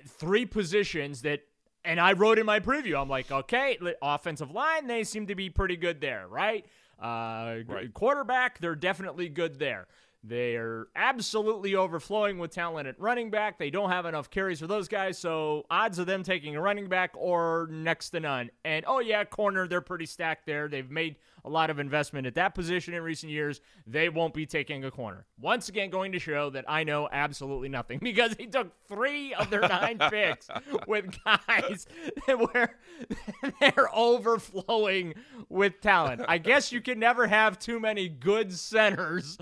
three 0.07 0.47
positions 0.47 1.21
that, 1.21 1.41
and 1.85 1.99
I 1.99 2.13
wrote 2.13 2.39
in 2.39 2.45
my 2.47 2.59
preview, 2.59 2.99
I'm 2.99 3.07
like, 3.07 3.31
okay, 3.31 3.77
offensive 4.01 4.49
line, 4.49 4.87
they 4.87 5.03
seem 5.03 5.27
to 5.27 5.35
be 5.35 5.51
pretty 5.51 5.77
good 5.77 6.01
there, 6.01 6.27
right? 6.27 6.65
right. 6.99 7.93
Quarterback, 7.93 8.57
they're 8.57 8.75
definitely 8.75 9.29
good 9.29 9.59
there. 9.59 9.87
They're 10.27 10.87
absolutely 10.95 11.75
overflowing 11.75 12.37
with 12.37 12.51
talent 12.51 12.87
at 12.87 12.99
running 12.99 13.29
back. 13.29 13.57
They 13.57 13.69
don't 13.69 13.89
have 13.89 14.05
enough 14.05 14.29
carries 14.29 14.59
for 14.59 14.67
those 14.67 14.87
guys, 14.87 15.17
so 15.17 15.65
odds 15.69 15.99
of 15.99 16.05
them 16.05 16.23
taking 16.23 16.55
a 16.55 16.61
running 16.61 16.89
back 16.89 17.11
or 17.15 17.67
next 17.71 18.09
to 18.09 18.19
none. 18.19 18.49
And 18.65 18.83
oh 18.87 18.99
yeah, 18.99 19.23
corner, 19.23 19.67
they're 19.67 19.81
pretty 19.81 20.05
stacked 20.05 20.45
there. 20.45 20.67
They've 20.67 20.89
made 20.89 21.15
a 21.45 21.49
lot 21.49 21.69
of 21.69 21.79
investment 21.79 22.27
at 22.27 22.35
that 22.35 22.53
position 22.53 22.93
in 22.93 23.01
recent 23.01 23.31
years. 23.31 23.61
They 23.85 24.09
won't 24.09 24.33
be 24.33 24.45
taking 24.45 24.83
a 24.83 24.91
corner. 24.91 25.25
Once 25.39 25.69
again, 25.69 25.89
going 25.89 26.11
to 26.11 26.19
show 26.19 26.49
that 26.51 26.65
I 26.67 26.83
know 26.83 27.07
absolutely 27.11 27.69
nothing 27.69 27.99
because 28.01 28.35
he 28.37 28.47
took 28.47 28.71
three 28.87 29.33
of 29.33 29.49
their 29.49 29.61
nine 29.61 29.97
picks 30.09 30.47
with 30.87 31.17
guys 31.23 31.87
where 32.27 32.77
they're 33.59 33.95
overflowing 33.95 35.13
with 35.49 35.79
talent. 35.81 36.21
I 36.27 36.37
guess 36.37 36.71
you 36.71 36.81
can 36.81 36.99
never 36.99 37.27
have 37.27 37.59
too 37.59 37.79
many 37.79 38.09
good 38.09 38.53
centers 38.53 39.37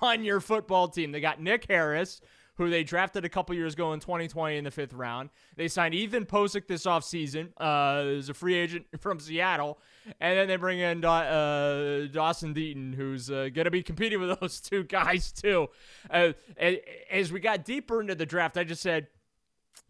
on 0.00 0.24
your 0.24 0.40
football 0.40 0.88
team. 0.88 1.12
They 1.12 1.20
got 1.20 1.40
Nick 1.40 1.66
Harris 1.68 2.20
who 2.60 2.68
they 2.68 2.84
drafted 2.84 3.24
a 3.24 3.28
couple 3.30 3.54
years 3.54 3.72
ago 3.72 3.94
in 3.94 4.00
2020 4.00 4.58
in 4.58 4.64
the 4.64 4.70
fifth 4.70 4.92
round. 4.92 5.30
They 5.56 5.66
signed 5.66 5.94
Ethan 5.94 6.26
Pocic 6.26 6.66
this 6.66 6.84
offseason 6.84 7.52
uh, 7.58 8.18
as 8.18 8.28
a 8.28 8.34
free 8.34 8.54
agent 8.54 8.84
from 9.00 9.18
Seattle. 9.18 9.78
And 10.20 10.38
then 10.38 10.46
they 10.46 10.56
bring 10.56 10.78
in 10.78 11.02
uh, 11.02 12.06
Dawson 12.12 12.52
Deaton, 12.52 12.94
who's 12.94 13.30
uh, 13.30 13.48
going 13.54 13.64
to 13.64 13.70
be 13.70 13.82
competing 13.90 14.20
with 14.20 14.38
those 14.38 14.60
two 14.60 14.84
guys, 14.84 15.32
too. 15.32 15.68
Uh, 16.10 16.32
as 17.10 17.32
we 17.32 17.40
got 17.40 17.64
deeper 17.64 17.98
into 18.02 18.14
the 18.14 18.26
draft, 18.26 18.58
I 18.58 18.64
just 18.64 18.82
said, 18.82 19.06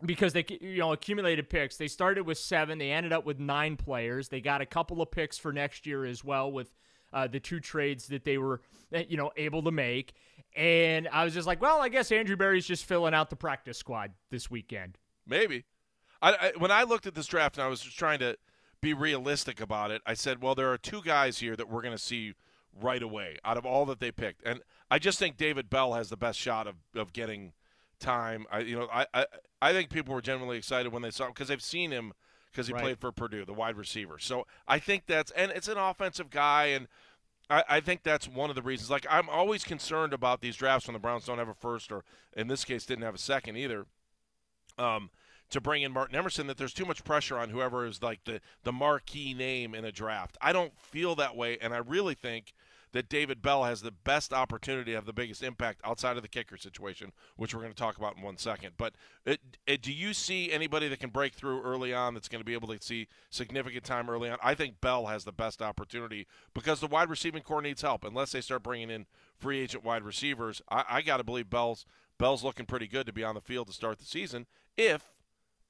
because 0.06 0.32
they 0.32 0.46
you 0.60 0.78
know 0.78 0.92
accumulated 0.92 1.50
picks. 1.50 1.76
They 1.76 1.88
started 1.88 2.24
with 2.24 2.38
seven. 2.38 2.78
They 2.78 2.92
ended 2.92 3.12
up 3.12 3.26
with 3.26 3.40
nine 3.40 3.76
players. 3.76 4.28
They 4.28 4.40
got 4.40 4.60
a 4.60 4.66
couple 4.66 5.02
of 5.02 5.10
picks 5.10 5.36
for 5.36 5.52
next 5.52 5.86
year 5.86 6.04
as 6.04 6.22
well 6.22 6.52
with 6.52 6.72
uh, 7.12 7.26
the 7.26 7.40
two 7.40 7.58
trades 7.58 8.06
that 8.06 8.24
they 8.24 8.38
were 8.38 8.60
you 9.08 9.16
know 9.16 9.32
able 9.36 9.62
to 9.64 9.70
make. 9.70 10.14
And 10.56 11.08
I 11.08 11.24
was 11.24 11.34
just 11.34 11.46
like, 11.46 11.60
well, 11.60 11.80
I 11.80 11.88
guess 11.88 12.10
Andrew 12.10 12.36
Berry's 12.36 12.66
just 12.66 12.84
filling 12.84 13.14
out 13.14 13.30
the 13.30 13.36
practice 13.36 13.78
squad 13.78 14.12
this 14.30 14.50
weekend. 14.50 14.98
Maybe. 15.26 15.64
I, 16.20 16.32
I, 16.32 16.52
when 16.58 16.70
I 16.70 16.82
looked 16.82 17.06
at 17.06 17.14
this 17.14 17.26
draft 17.26 17.56
and 17.56 17.64
I 17.64 17.68
was 17.68 17.80
just 17.80 17.98
trying 17.98 18.18
to 18.18 18.36
be 18.80 18.92
realistic 18.92 19.60
about 19.60 19.90
it, 19.90 20.02
I 20.06 20.14
said, 20.14 20.42
well, 20.42 20.54
there 20.54 20.70
are 20.72 20.78
two 20.78 21.02
guys 21.02 21.38
here 21.38 21.56
that 21.56 21.68
we're 21.68 21.82
going 21.82 21.96
to 21.96 22.02
see 22.02 22.34
right 22.80 23.02
away 23.02 23.36
out 23.44 23.56
of 23.56 23.66
all 23.66 23.84
that 23.86 24.00
they 24.00 24.12
picked, 24.12 24.42
and 24.46 24.60
I 24.90 24.98
just 24.98 25.18
think 25.18 25.36
David 25.36 25.68
Bell 25.70 25.94
has 25.94 26.08
the 26.08 26.16
best 26.16 26.38
shot 26.38 26.66
of, 26.66 26.76
of 26.94 27.12
getting 27.12 27.52
time. 27.98 28.46
I 28.50 28.60
you 28.60 28.78
know 28.78 28.88
I, 28.92 29.06
I 29.12 29.26
I 29.62 29.72
think 29.72 29.90
people 29.90 30.14
were 30.14 30.22
generally 30.22 30.56
excited 30.56 30.92
when 30.92 31.02
they 31.02 31.10
saw 31.10 31.26
him 31.26 31.32
because 31.32 31.48
they've 31.48 31.62
seen 31.62 31.90
him 31.90 32.12
because 32.50 32.66
he 32.66 32.72
right. 32.72 32.82
played 32.82 32.98
for 32.98 33.12
Purdue, 33.12 33.44
the 33.44 33.52
wide 33.52 33.76
receiver. 33.76 34.18
So 34.18 34.46
I 34.66 34.78
think 34.78 35.06
that's 35.06 35.30
and 35.32 35.52
it's 35.52 35.68
an 35.68 35.78
offensive 35.78 36.30
guy 36.30 36.66
and 36.66 36.88
I, 37.50 37.64
I 37.68 37.80
think 37.80 38.02
that's 38.02 38.28
one 38.28 38.48
of 38.48 38.56
the 38.56 38.62
reasons. 38.62 38.90
Like 38.90 39.06
I'm 39.10 39.28
always 39.28 39.64
concerned 39.64 40.14
about 40.14 40.40
these 40.40 40.56
drafts 40.56 40.86
when 40.86 40.94
the 40.94 41.00
Browns 41.00 41.26
don't 41.26 41.38
have 41.38 41.48
a 41.48 41.54
first, 41.54 41.90
or 41.92 42.04
in 42.36 42.48
this 42.48 42.64
case, 42.64 42.86
didn't 42.86 43.04
have 43.04 43.14
a 43.14 43.18
second 43.18 43.56
either. 43.56 43.86
Um, 44.78 45.10
to 45.50 45.60
bring 45.60 45.82
in 45.82 45.92
Martin 45.92 46.14
Emerson, 46.14 46.46
that 46.46 46.56
there's 46.56 46.72
too 46.72 46.84
much 46.84 47.02
pressure 47.02 47.36
on 47.36 47.50
whoever 47.50 47.84
is 47.84 48.02
like 48.02 48.20
the 48.24 48.40
the 48.62 48.72
marquee 48.72 49.34
name 49.34 49.74
in 49.74 49.84
a 49.84 49.92
draft. 49.92 50.38
I 50.40 50.52
don't 50.52 50.78
feel 50.78 51.16
that 51.16 51.36
way, 51.36 51.58
and 51.60 51.74
I 51.74 51.78
really 51.78 52.14
think 52.14 52.54
that 52.92 53.08
David 53.08 53.42
Bell 53.42 53.64
has 53.64 53.82
the 53.82 53.90
best 53.90 54.32
opportunity 54.32 54.92
to 54.92 54.96
have 54.96 55.06
the 55.06 55.12
biggest 55.12 55.42
impact 55.42 55.80
outside 55.84 56.16
of 56.16 56.22
the 56.22 56.28
kicker 56.28 56.56
situation, 56.56 57.12
which 57.36 57.54
we're 57.54 57.60
going 57.60 57.72
to 57.72 57.78
talk 57.78 57.96
about 57.96 58.16
in 58.16 58.22
one 58.22 58.36
second. 58.36 58.72
But 58.76 58.94
it, 59.24 59.40
it, 59.66 59.82
do 59.82 59.92
you 59.92 60.12
see 60.12 60.50
anybody 60.50 60.88
that 60.88 61.00
can 61.00 61.10
break 61.10 61.34
through 61.34 61.62
early 61.62 61.94
on 61.94 62.14
that's 62.14 62.28
going 62.28 62.40
to 62.40 62.44
be 62.44 62.54
able 62.54 62.68
to 62.68 62.78
see 62.80 63.08
significant 63.30 63.84
time 63.84 64.10
early 64.10 64.28
on? 64.28 64.38
I 64.42 64.54
think 64.54 64.80
Bell 64.80 65.06
has 65.06 65.24
the 65.24 65.32
best 65.32 65.62
opportunity 65.62 66.26
because 66.54 66.80
the 66.80 66.86
wide 66.86 67.10
receiving 67.10 67.42
corps 67.42 67.62
needs 67.62 67.82
help. 67.82 68.04
Unless 68.04 68.32
they 68.32 68.40
start 68.40 68.62
bringing 68.62 68.90
in 68.90 69.06
free 69.38 69.60
agent 69.60 69.84
wide 69.84 70.02
receivers, 70.02 70.60
I, 70.70 70.84
I 70.88 71.02
got 71.02 71.18
to 71.18 71.24
believe 71.24 71.50
Bell's 71.50 71.86
Bell's 72.18 72.44
looking 72.44 72.66
pretty 72.66 72.86
good 72.86 73.06
to 73.06 73.14
be 73.14 73.24
on 73.24 73.34
the 73.34 73.40
field 73.40 73.68
to 73.68 73.72
start 73.72 73.98
the 73.98 74.04
season 74.04 74.46
if 74.76 75.04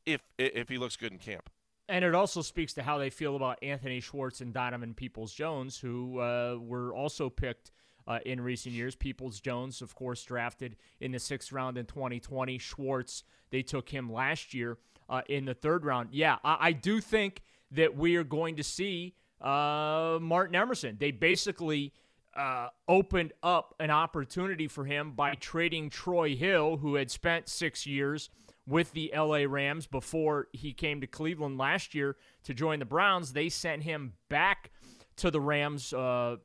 if 0.04 0.22
if 0.38 0.68
he 0.68 0.78
looks 0.78 0.96
good 0.96 1.12
in 1.12 1.18
camp. 1.18 1.50
And 1.90 2.04
it 2.04 2.14
also 2.14 2.40
speaks 2.40 2.72
to 2.74 2.82
how 2.82 2.98
they 2.98 3.10
feel 3.10 3.34
about 3.34 3.58
Anthony 3.62 3.98
Schwartz 3.98 4.40
and 4.40 4.54
Donovan 4.54 4.94
Peoples 4.94 5.34
Jones, 5.34 5.76
who 5.76 6.20
uh, 6.20 6.56
were 6.60 6.94
also 6.94 7.28
picked 7.28 7.72
uh, 8.06 8.20
in 8.24 8.40
recent 8.40 8.76
years. 8.76 8.94
Peoples 8.94 9.40
Jones, 9.40 9.82
of 9.82 9.96
course, 9.96 10.22
drafted 10.22 10.76
in 11.00 11.10
the 11.10 11.18
sixth 11.18 11.50
round 11.50 11.76
in 11.76 11.86
2020. 11.86 12.58
Schwartz, 12.58 13.24
they 13.50 13.62
took 13.62 13.88
him 13.88 14.10
last 14.10 14.54
year 14.54 14.78
uh, 15.08 15.22
in 15.28 15.44
the 15.44 15.54
third 15.54 15.84
round. 15.84 16.10
Yeah, 16.12 16.36
I, 16.44 16.68
I, 16.68 16.72
do 16.72 17.00
think 17.00 17.42
that 17.72 17.96
we 17.96 18.14
are 18.14 18.24
going 18.24 18.56
to 18.56 18.62
see 18.62 19.16
uh, 19.40 20.18
Martin 20.20 20.54
Emerson. 20.54 20.96
They 20.98 21.10
basically. 21.10 21.92
Uh, 22.32 22.68
opened 22.86 23.32
up 23.42 23.74
an 23.80 23.90
opportunity 23.90 24.68
for 24.68 24.84
him 24.84 25.10
by 25.10 25.34
trading 25.34 25.90
Troy 25.90 26.36
Hill, 26.36 26.76
who 26.76 26.94
had 26.94 27.10
spent 27.10 27.48
six 27.48 27.88
years 27.88 28.30
with 28.70 28.92
the 28.92 29.12
LA 29.14 29.44
Rams 29.48 29.86
before 29.86 30.46
he 30.52 30.72
came 30.72 31.00
to 31.00 31.06
Cleveland 31.06 31.58
last 31.58 31.92
year 31.92 32.16
to 32.44 32.54
join 32.54 32.78
the 32.78 32.84
Browns. 32.84 33.32
They 33.32 33.48
sent 33.48 33.82
him 33.82 34.12
back 34.28 34.70
to 35.16 35.30
the 35.30 35.40
Rams 35.40 35.92
uh, 35.92 36.36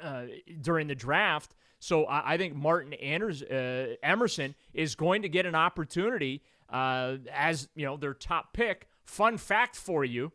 uh, 0.00 0.22
during 0.60 0.88
the 0.88 0.94
draft. 0.94 1.54
So 1.78 2.04
I, 2.04 2.34
I 2.34 2.36
think 2.36 2.54
Martin 2.54 2.92
Anders, 2.92 3.42
uh, 3.42 3.96
Emerson 4.02 4.54
is 4.74 4.94
going 4.94 5.22
to 5.22 5.28
get 5.30 5.46
an 5.46 5.54
opportunity 5.54 6.42
uh, 6.68 7.16
as 7.32 7.68
you 7.74 7.86
know 7.86 7.96
their 7.96 8.14
top 8.14 8.52
pick. 8.52 8.86
Fun 9.04 9.38
fact 9.38 9.74
for 9.74 10.04
you: 10.04 10.32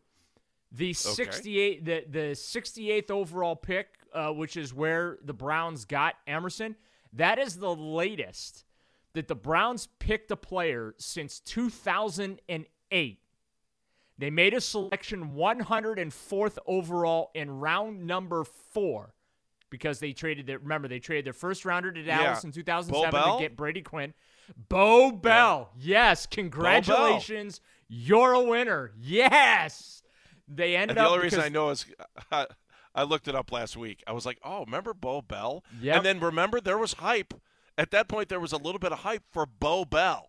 the 0.72 0.90
okay. 0.90 0.94
68 0.94 1.86
the 1.86 2.06
the 2.10 2.32
68th 2.32 3.12
overall 3.12 3.56
pick, 3.56 3.88
uh, 4.14 4.32
which 4.32 4.58
is 4.58 4.74
where 4.74 5.20
the 5.24 5.34
Browns 5.34 5.86
got 5.86 6.16
Emerson. 6.26 6.76
That 7.14 7.38
is 7.38 7.58
the 7.58 7.74
latest 7.74 8.66
that 9.16 9.28
the 9.28 9.36
Browns 9.36 9.88
picked 10.00 10.30
a 10.30 10.36
player 10.36 10.94
since 10.98 11.40
2008. 11.40 13.20
They 14.18 14.30
made 14.30 14.54
a 14.54 14.62
selection 14.62 15.32
104th 15.32 16.58
overall 16.68 17.32
in 17.34 17.60
round 17.60 18.06
number 18.06 18.44
four 18.44 19.14
because 19.70 20.00
they 20.00 20.14
traded 20.14 20.48
their, 20.48 20.60
remember, 20.60 20.88
they 20.88 21.00
traded 21.00 21.26
their 21.26 21.34
first 21.34 21.66
rounder 21.66 21.92
to 21.92 22.04
Dallas 22.04 22.44
yeah. 22.44 22.48
in 22.48 22.52
2007 22.54 23.12
to 23.12 23.40
get 23.40 23.58
Brady 23.58 23.82
Quinn. 23.82 24.14
Beau 24.70 25.12
Bell. 25.12 25.72
Yeah. 25.78 26.10
Yes. 26.10 26.28
Congratulations. 26.28 27.62
You're 27.88 28.34
a 28.34 28.44
winner. 28.44 28.92
Yes. 28.98 30.04
They 30.48 30.76
ended 30.76 30.92
and 30.92 30.98
the 30.98 31.02
up. 31.02 31.08
The 31.08 31.14
only 31.14 31.24
reason 31.24 31.40
I 31.42 31.50
know 31.50 31.70
is. 31.70 31.86
I 32.98 33.04
looked 33.04 33.28
it 33.28 33.36
up 33.36 33.52
last 33.52 33.76
week. 33.76 34.02
I 34.08 34.14
was 34.14 34.26
like, 34.26 34.40
"Oh, 34.42 34.64
remember 34.64 34.94
Beau 34.94 35.22
Bell?" 35.22 35.66
Yeah. 35.82 35.98
And 35.98 36.06
then 36.06 36.22
remember 36.22 36.62
there 36.62 36.78
was 36.78 36.94
hype 36.94 37.34
at 37.78 37.92
that 37.92 38.08
point 38.08 38.30
there 38.30 38.40
was 38.40 38.52
a 38.52 38.58
little 38.58 38.80
bit 38.80 38.92
of 38.92 39.00
hype 39.00 39.24
for 39.32 39.46
Beau 39.46 39.86
Bell 39.86 40.28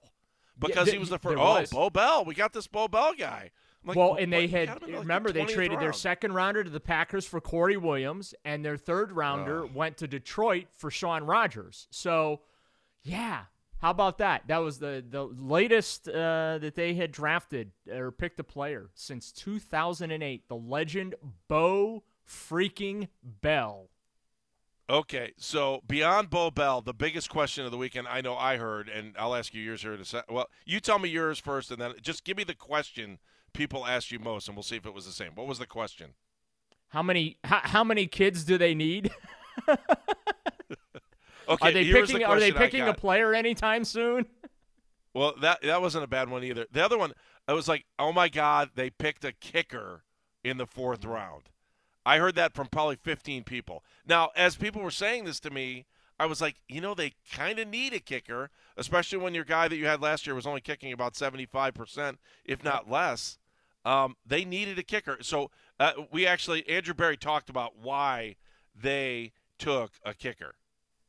because 0.58 0.88
yeah, 0.88 0.94
he 0.94 0.98
was 0.98 1.10
the 1.10 1.18
first. 1.18 1.38
Oh, 1.38 1.64
Beau 1.70 1.90
Bell, 1.90 2.24
we 2.24 2.34
got 2.34 2.52
this 2.52 2.66
Beau 2.66 2.88
Bell 2.88 3.12
guy. 3.16 3.50
Like, 3.84 3.96
well, 3.96 4.16
and 4.16 4.32
they 4.32 4.48
had 4.48 4.82
remember 4.82 5.30
they 5.30 5.44
traded 5.44 5.74
round. 5.74 5.82
their 5.82 5.92
second 5.92 6.32
rounder 6.32 6.64
to 6.64 6.70
the 6.70 6.80
Packers 6.80 7.24
for 7.24 7.40
Corey 7.40 7.76
Williams, 7.76 8.34
and 8.44 8.64
their 8.64 8.76
third 8.76 9.12
rounder 9.12 9.62
oh. 9.62 9.70
went 9.72 9.96
to 9.98 10.08
Detroit 10.08 10.66
for 10.76 10.90
Shaun 10.90 11.24
Rogers. 11.24 11.86
So, 11.90 12.40
yeah, 13.04 13.42
how 13.78 13.90
about 13.90 14.18
that? 14.18 14.48
That 14.48 14.58
was 14.58 14.78
the 14.78 15.04
the 15.08 15.22
latest 15.22 16.08
uh, 16.08 16.58
that 16.58 16.74
they 16.74 16.94
had 16.94 17.12
drafted 17.12 17.70
or 17.88 18.10
picked 18.10 18.40
a 18.40 18.44
player 18.44 18.90
since 18.94 19.30
2008. 19.30 20.48
The 20.48 20.56
legend 20.56 21.14
Beau 21.46 22.02
freaking 22.28 23.06
Bell. 23.22 23.88
Okay, 24.88 25.32
so 25.36 25.82
beyond 25.86 26.30
Beau 26.30 26.50
Bell, 26.50 26.80
the 26.80 26.94
biggest 26.94 27.28
question 27.28 27.64
of 27.64 27.72
the 27.72 27.76
weekend 27.76 28.06
I 28.06 28.20
know 28.20 28.36
I 28.36 28.56
heard, 28.56 28.88
and 28.88 29.14
I'll 29.18 29.34
ask 29.34 29.52
you 29.52 29.60
yours 29.60 29.82
here 29.82 29.92
in 29.92 30.00
a 30.00 30.04
second. 30.04 30.32
Well, 30.32 30.46
you 30.64 30.78
tell 30.78 31.00
me 31.00 31.08
yours 31.08 31.40
first, 31.40 31.72
and 31.72 31.80
then 31.80 31.94
just 32.02 32.22
give 32.22 32.36
me 32.36 32.44
the 32.44 32.54
question 32.54 33.18
people 33.52 33.84
asked 33.84 34.12
you 34.12 34.20
most, 34.20 34.46
and 34.46 34.56
we'll 34.56 34.62
see 34.62 34.76
if 34.76 34.86
it 34.86 34.94
was 34.94 35.04
the 35.04 35.12
same. 35.12 35.32
What 35.34 35.48
was 35.48 35.58
the 35.58 35.66
question? 35.66 36.10
How 36.90 37.02
many 37.02 37.36
how, 37.42 37.60
how 37.64 37.84
many 37.84 38.06
kids 38.06 38.44
do 38.44 38.58
they 38.58 38.74
need? 38.74 39.10
Okay, 41.48 41.68
are 41.68 41.72
they 41.72 41.84
here's 41.84 42.08
picking 42.08 42.22
the 42.22 42.28
are 42.28 42.40
they 42.40 42.52
picking 42.52 42.82
a 42.82 42.94
player 42.94 43.34
anytime 43.34 43.84
soon? 43.84 44.26
Well, 45.14 45.34
that 45.40 45.62
that 45.62 45.80
wasn't 45.80 46.04
a 46.04 46.08
bad 46.08 46.28
one 46.28 46.44
either. 46.44 46.66
The 46.70 46.84
other 46.84 46.98
one, 46.98 47.12
I 47.46 47.52
was 47.52 47.68
like, 47.68 47.86
oh 47.98 48.12
my 48.12 48.28
god, 48.28 48.70
they 48.74 48.90
picked 48.90 49.24
a 49.24 49.32
kicker 49.32 50.02
in 50.44 50.56
the 50.56 50.66
fourth 50.66 51.04
round. 51.04 51.44
I 52.06 52.18
heard 52.18 52.36
that 52.36 52.54
from 52.54 52.68
probably 52.68 52.94
15 52.94 53.42
people. 53.42 53.82
Now, 54.06 54.30
as 54.36 54.54
people 54.54 54.80
were 54.80 54.92
saying 54.92 55.24
this 55.24 55.40
to 55.40 55.50
me, 55.50 55.86
I 56.20 56.26
was 56.26 56.40
like, 56.40 56.54
you 56.68 56.80
know, 56.80 56.94
they 56.94 57.14
kind 57.32 57.58
of 57.58 57.66
need 57.66 57.92
a 57.92 57.98
kicker, 57.98 58.50
especially 58.76 59.18
when 59.18 59.34
your 59.34 59.44
guy 59.44 59.66
that 59.66 59.76
you 59.76 59.86
had 59.86 60.00
last 60.00 60.24
year 60.24 60.36
was 60.36 60.46
only 60.46 60.60
kicking 60.60 60.92
about 60.92 61.14
75%, 61.14 62.16
if 62.44 62.62
not 62.62 62.88
less. 62.88 63.38
Um, 63.84 64.16
they 64.24 64.44
needed 64.44 64.78
a 64.78 64.84
kicker. 64.84 65.18
So 65.20 65.50
uh, 65.80 65.92
we 66.12 66.26
actually, 66.26 66.66
Andrew 66.68 66.94
Berry 66.94 67.16
talked 67.16 67.50
about 67.50 67.76
why 67.76 68.36
they 68.72 69.32
took 69.58 69.94
a 70.04 70.14
kicker. 70.14 70.54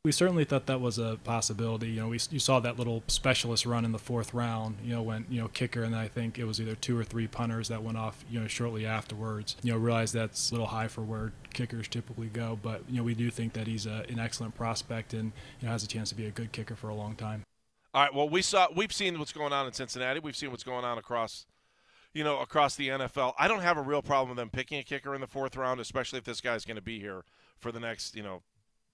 We 0.07 0.13
certainly 0.13 0.45
thought 0.45 0.67
that 0.67 0.79
was 0.79 0.97
a 0.97 1.19
possibility. 1.25 1.89
You 1.89 1.99
know, 1.99 2.07
we 2.07 2.19
you 2.29 2.39
saw 2.39 2.61
that 2.61 2.77
little 2.77 3.03
specialist 3.07 3.65
run 3.65 3.83
in 3.83 3.91
the 3.91 3.99
fourth 3.99 4.33
round. 4.33 4.77
You 4.81 4.93
know, 4.93 5.01
when 5.01 5.25
you 5.29 5.41
know 5.41 5.49
kicker, 5.49 5.83
and 5.83 5.93
I 5.93 6.07
think 6.07 6.39
it 6.39 6.45
was 6.45 6.61
either 6.61 6.75
two 6.75 6.97
or 6.97 7.03
three 7.03 7.27
punters 7.27 7.67
that 7.67 7.83
went 7.83 7.97
off. 7.97 8.23
You 8.29 8.39
know, 8.39 8.47
shortly 8.47 8.85
afterwards. 8.85 9.57
You 9.63 9.73
know, 9.73 9.77
realize 9.77 10.13
that's 10.13 10.49
a 10.49 10.53
little 10.53 10.67
high 10.67 10.87
for 10.87 11.01
where 11.01 11.33
kickers 11.51 11.89
typically 11.89 12.27
go. 12.27 12.57
But 12.63 12.83
you 12.87 12.95
know, 12.95 13.03
we 13.03 13.15
do 13.15 13.29
think 13.29 13.51
that 13.51 13.67
he's 13.67 13.85
a, 13.85 14.05
an 14.07 14.17
excellent 14.17 14.55
prospect 14.55 15.13
and 15.13 15.33
you 15.59 15.65
know 15.65 15.73
has 15.73 15.83
a 15.83 15.87
chance 15.87 16.07
to 16.07 16.15
be 16.15 16.25
a 16.25 16.31
good 16.31 16.53
kicker 16.53 16.77
for 16.77 16.87
a 16.87 16.95
long 16.95 17.15
time. 17.15 17.43
All 17.93 18.01
right. 18.01 18.13
Well, 18.13 18.29
we 18.29 18.41
saw 18.41 18.69
we've 18.73 18.93
seen 18.93 19.19
what's 19.19 19.33
going 19.33 19.51
on 19.51 19.67
in 19.67 19.73
Cincinnati. 19.73 20.21
We've 20.21 20.37
seen 20.37 20.51
what's 20.51 20.63
going 20.63 20.85
on 20.85 20.97
across, 20.97 21.45
you 22.13 22.23
know, 22.23 22.39
across 22.39 22.77
the 22.77 22.87
NFL. 22.87 23.33
I 23.37 23.49
don't 23.49 23.61
have 23.61 23.75
a 23.75 23.81
real 23.81 24.01
problem 24.01 24.29
with 24.29 24.37
them 24.37 24.51
picking 24.51 24.79
a 24.79 24.83
kicker 24.83 25.13
in 25.13 25.19
the 25.19 25.27
fourth 25.27 25.57
round, 25.57 25.81
especially 25.81 26.19
if 26.19 26.23
this 26.23 26.39
guy's 26.39 26.63
going 26.63 26.77
to 26.77 26.81
be 26.81 26.97
here 26.97 27.25
for 27.59 27.73
the 27.73 27.81
next, 27.81 28.15
you 28.15 28.23
know, 28.23 28.41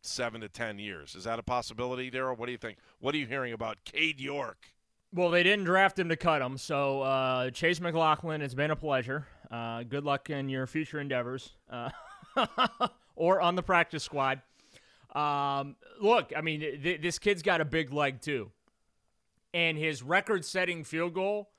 seven 0.03 0.41
to 0.41 0.49
ten 0.49 0.79
years. 0.79 1.15
Is 1.15 1.23
that 1.23 1.39
a 1.39 1.43
possibility, 1.43 2.11
Daryl? 2.11 2.37
What 2.37 2.45
do 2.45 2.51
you 2.51 2.57
think? 2.57 2.77
What 2.99 3.15
are 3.15 3.17
you 3.17 3.27
hearing 3.27 3.53
about 3.53 3.83
Cade 3.85 4.19
York? 4.19 4.73
Well, 5.13 5.29
they 5.29 5.43
didn't 5.43 5.65
draft 5.65 5.99
him 5.99 6.09
to 6.09 6.15
cut 6.15 6.41
him. 6.41 6.57
So, 6.57 7.01
uh, 7.01 7.51
Chase 7.51 7.79
McLaughlin, 7.79 8.41
it's 8.41 8.55
been 8.55 8.71
a 8.71 8.75
pleasure. 8.75 9.27
Uh, 9.51 9.83
good 9.83 10.03
luck 10.03 10.31
in 10.31 10.49
your 10.49 10.65
future 10.65 10.99
endeavors 10.99 11.51
uh, 11.69 11.91
or 13.15 13.39
on 13.39 13.55
the 13.55 13.61
practice 13.61 14.03
squad. 14.03 14.41
Um, 15.13 15.75
look, 16.01 16.33
I 16.35 16.41
mean, 16.41 16.61
th- 16.61 17.01
this 17.01 17.19
kid's 17.19 17.43
got 17.43 17.61
a 17.61 17.65
big 17.65 17.93
leg, 17.93 18.21
too. 18.21 18.49
And 19.53 19.77
his 19.77 20.01
record 20.01 20.43
setting 20.43 20.83
field 20.83 21.13
goal 21.13 21.51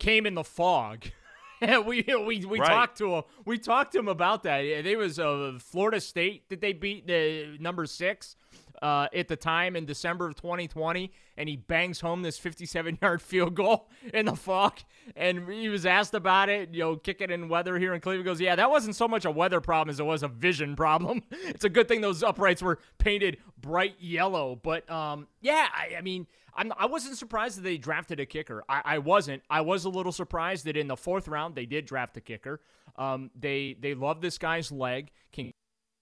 came 0.00 0.26
in 0.26 0.34
the 0.34 0.44
fog. 0.44 1.04
we 1.86 2.04
we, 2.08 2.44
we 2.44 2.60
Right. 2.60 2.68
talked 2.68 2.98
to 2.98 3.16
him. 3.16 3.22
We 3.44 3.58
talked 3.58 3.92
to 3.92 3.98
him 3.98 4.08
about 4.08 4.42
that. 4.44 4.64
It 4.64 4.98
was 4.98 5.18
uh, 5.18 5.58
Florida 5.60 6.00
State 6.00 6.48
that 6.50 6.60
they 6.60 6.72
beat 6.72 7.06
the 7.06 7.56
number 7.60 7.86
six 7.86 8.36
uh, 8.80 9.08
at 9.12 9.26
the 9.28 9.36
time 9.36 9.74
in 9.74 9.84
December 9.84 10.28
of 10.28 10.36
2020, 10.36 11.10
and 11.36 11.48
he 11.48 11.56
bangs 11.56 12.00
home 12.00 12.22
this 12.22 12.38
57-yard 12.38 13.20
field 13.30 13.54
goal 13.56 13.88
in 14.14 14.26
the 14.26 14.36
fog. 14.36 14.78
And 15.16 15.48
he 15.48 15.68
was 15.68 15.84
asked 15.84 16.14
about 16.14 16.48
it, 16.48 16.72
you 16.72 16.80
know, 16.80 16.94
kicking 16.96 17.30
in 17.30 17.48
weather 17.48 17.76
here 17.78 17.92
in 17.94 18.00
Cleveland. 18.00 18.24
He 18.26 18.30
Goes, 18.30 18.40
yeah, 18.40 18.54
that 18.54 18.70
wasn't 18.70 18.94
so 18.94 19.08
much 19.08 19.24
a 19.24 19.30
weather 19.32 19.60
problem 19.60 19.90
as 19.90 19.98
it 19.98 20.04
was 20.06 20.22
a 20.22 20.28
vision 20.28 20.76
problem. 20.76 21.22
it's 21.30 21.64
a 21.64 21.68
good 21.68 21.88
thing 21.88 22.00
those 22.02 22.22
uprights 22.22 22.62
were 22.62 22.78
painted 22.98 23.38
bright 23.60 23.96
yellow. 23.98 24.54
But 24.62 24.88
um, 24.90 25.26
yeah, 25.40 25.66
I, 25.74 25.96
I 25.98 26.00
mean. 26.02 26.26
I'm, 26.58 26.72
I 26.76 26.86
wasn't 26.86 27.16
surprised 27.16 27.56
that 27.58 27.62
they 27.62 27.78
drafted 27.78 28.20
a 28.20 28.26
kicker. 28.26 28.64
I, 28.68 28.82
I 28.84 28.98
wasn't. 28.98 29.42
I 29.48 29.60
was 29.62 29.84
a 29.84 29.88
little 29.88 30.12
surprised 30.12 30.64
that 30.66 30.76
in 30.76 30.88
the 30.88 30.96
fourth 30.96 31.28
round 31.28 31.54
they 31.54 31.66
did 31.66 31.86
draft 31.86 32.16
a 32.16 32.20
kicker. 32.20 32.60
Um, 32.96 33.30
they 33.38 33.76
they 33.80 33.94
love 33.94 34.20
this 34.20 34.38
guy's 34.38 34.70
leg, 34.72 35.10
can 35.32 35.52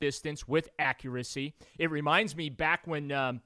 distance 0.00 0.48
with 0.48 0.68
accuracy. 0.78 1.54
It 1.78 1.90
reminds 1.90 2.34
me 2.36 2.48
back 2.50 2.86
when 2.86 3.12
um, 3.12 3.40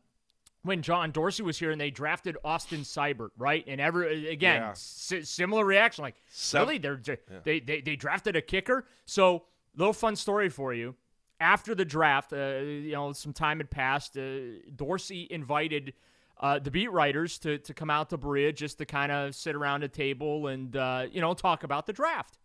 when 0.62 0.82
John 0.82 1.10
Dorsey 1.10 1.42
was 1.42 1.58
here 1.58 1.70
and 1.70 1.80
they 1.80 1.90
drafted 1.90 2.36
Austin 2.44 2.80
Seibert, 2.80 3.30
right? 3.38 3.64
And 3.66 3.80
every 3.80 4.28
again, 4.28 4.62
Yeah. 4.62 4.72
si- 4.74 5.22
similar 5.22 5.64
reaction. 5.64 6.02
Like 6.02 6.16
Sev- 6.28 6.62
really, 6.62 6.78
they're 6.78 7.00
they, 7.44 7.60
they 7.60 7.80
they 7.80 7.96
drafted 7.96 8.36
a 8.36 8.42
kicker. 8.42 8.86
So 9.06 9.44
little 9.76 9.92
fun 9.94 10.16
story 10.16 10.48
for 10.48 10.72
you. 10.74 10.94
After 11.40 11.74
the 11.74 11.86
draft, 11.86 12.34
uh, 12.34 12.58
you 12.58 12.92
know, 12.92 13.12
some 13.12 13.32
time 13.32 13.58
had 13.58 13.70
passed. 13.70 14.16
Uh, 14.18 14.60
Dorsey 14.76 15.26
invited 15.30 15.94
uh, 16.40 16.58
the 16.58 16.70
beat 16.70 16.90
writers 16.90 17.38
to 17.38 17.58
to 17.58 17.74
come 17.74 17.90
out 17.90 18.10
to 18.10 18.16
Berea 18.18 18.52
just 18.52 18.78
to 18.78 18.86
kind 18.86 19.12
of 19.12 19.34
sit 19.34 19.54
around 19.54 19.84
a 19.84 19.88
table 19.88 20.46
and 20.48 20.74
uh, 20.76 21.06
you 21.10 21.20
know 21.20 21.34
talk 21.34 21.62
about 21.64 21.86
the 21.86 21.92
draft. 21.92 22.38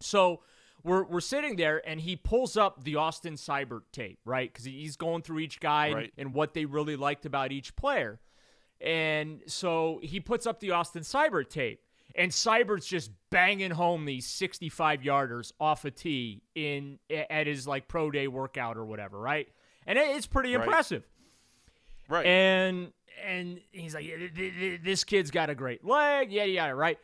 So 0.00 0.42
we're 0.84 1.04
we're 1.04 1.20
sitting 1.20 1.56
there, 1.56 1.82
and 1.88 2.00
he 2.00 2.14
pulls 2.16 2.56
up 2.56 2.84
the 2.84 2.96
Austin 2.96 3.34
Seibert 3.34 3.82
tape, 3.92 4.18
right? 4.24 4.52
Because 4.52 4.64
he's 4.66 4.96
going 4.96 5.22
through 5.22 5.38
each 5.40 5.58
guy 5.60 5.92
Right. 5.92 6.12
and 6.18 6.34
what 6.34 6.54
they 6.54 6.64
really 6.66 6.96
liked 6.96 7.24
about 7.26 7.50
each 7.52 7.74
player. 7.76 8.20
And 8.80 9.42
so 9.46 10.00
he 10.02 10.20
puts 10.20 10.46
up 10.46 10.60
the 10.60 10.72
Austin 10.72 11.02
Seibert 11.02 11.48
tape, 11.48 11.80
and 12.14 12.30
Seibert's 12.30 12.86
just 12.86 13.10
banging 13.30 13.70
home 13.70 14.04
these 14.04 14.26
65 14.26 15.00
yarders 15.00 15.52
off 15.58 15.86
a 15.86 15.90
tee 15.90 16.42
in 16.54 16.98
at 17.10 17.46
his 17.46 17.66
like 17.66 17.88
pro 17.88 18.10
day 18.10 18.28
workout 18.28 18.76
or 18.76 18.84
whatever, 18.84 19.18
right? 19.18 19.48
And 19.86 19.98
it's 19.98 20.26
pretty 20.26 20.54
Right. 20.54 20.62
impressive. 20.66 21.08
Right. 22.08 22.26
And 22.26 22.92
and 23.24 23.60
he's 23.72 23.94
like, 23.94 24.04
"Th- 24.04 24.34
th- 24.34 24.54
th- 24.54 24.80
this 24.82 25.04
kid's 25.04 25.30
got 25.30 25.50
a 25.50 25.54
great 25.54 25.84
leg, 25.84 26.32
yeah, 26.32 26.44
yeah, 26.44 26.68
right. 26.68 26.98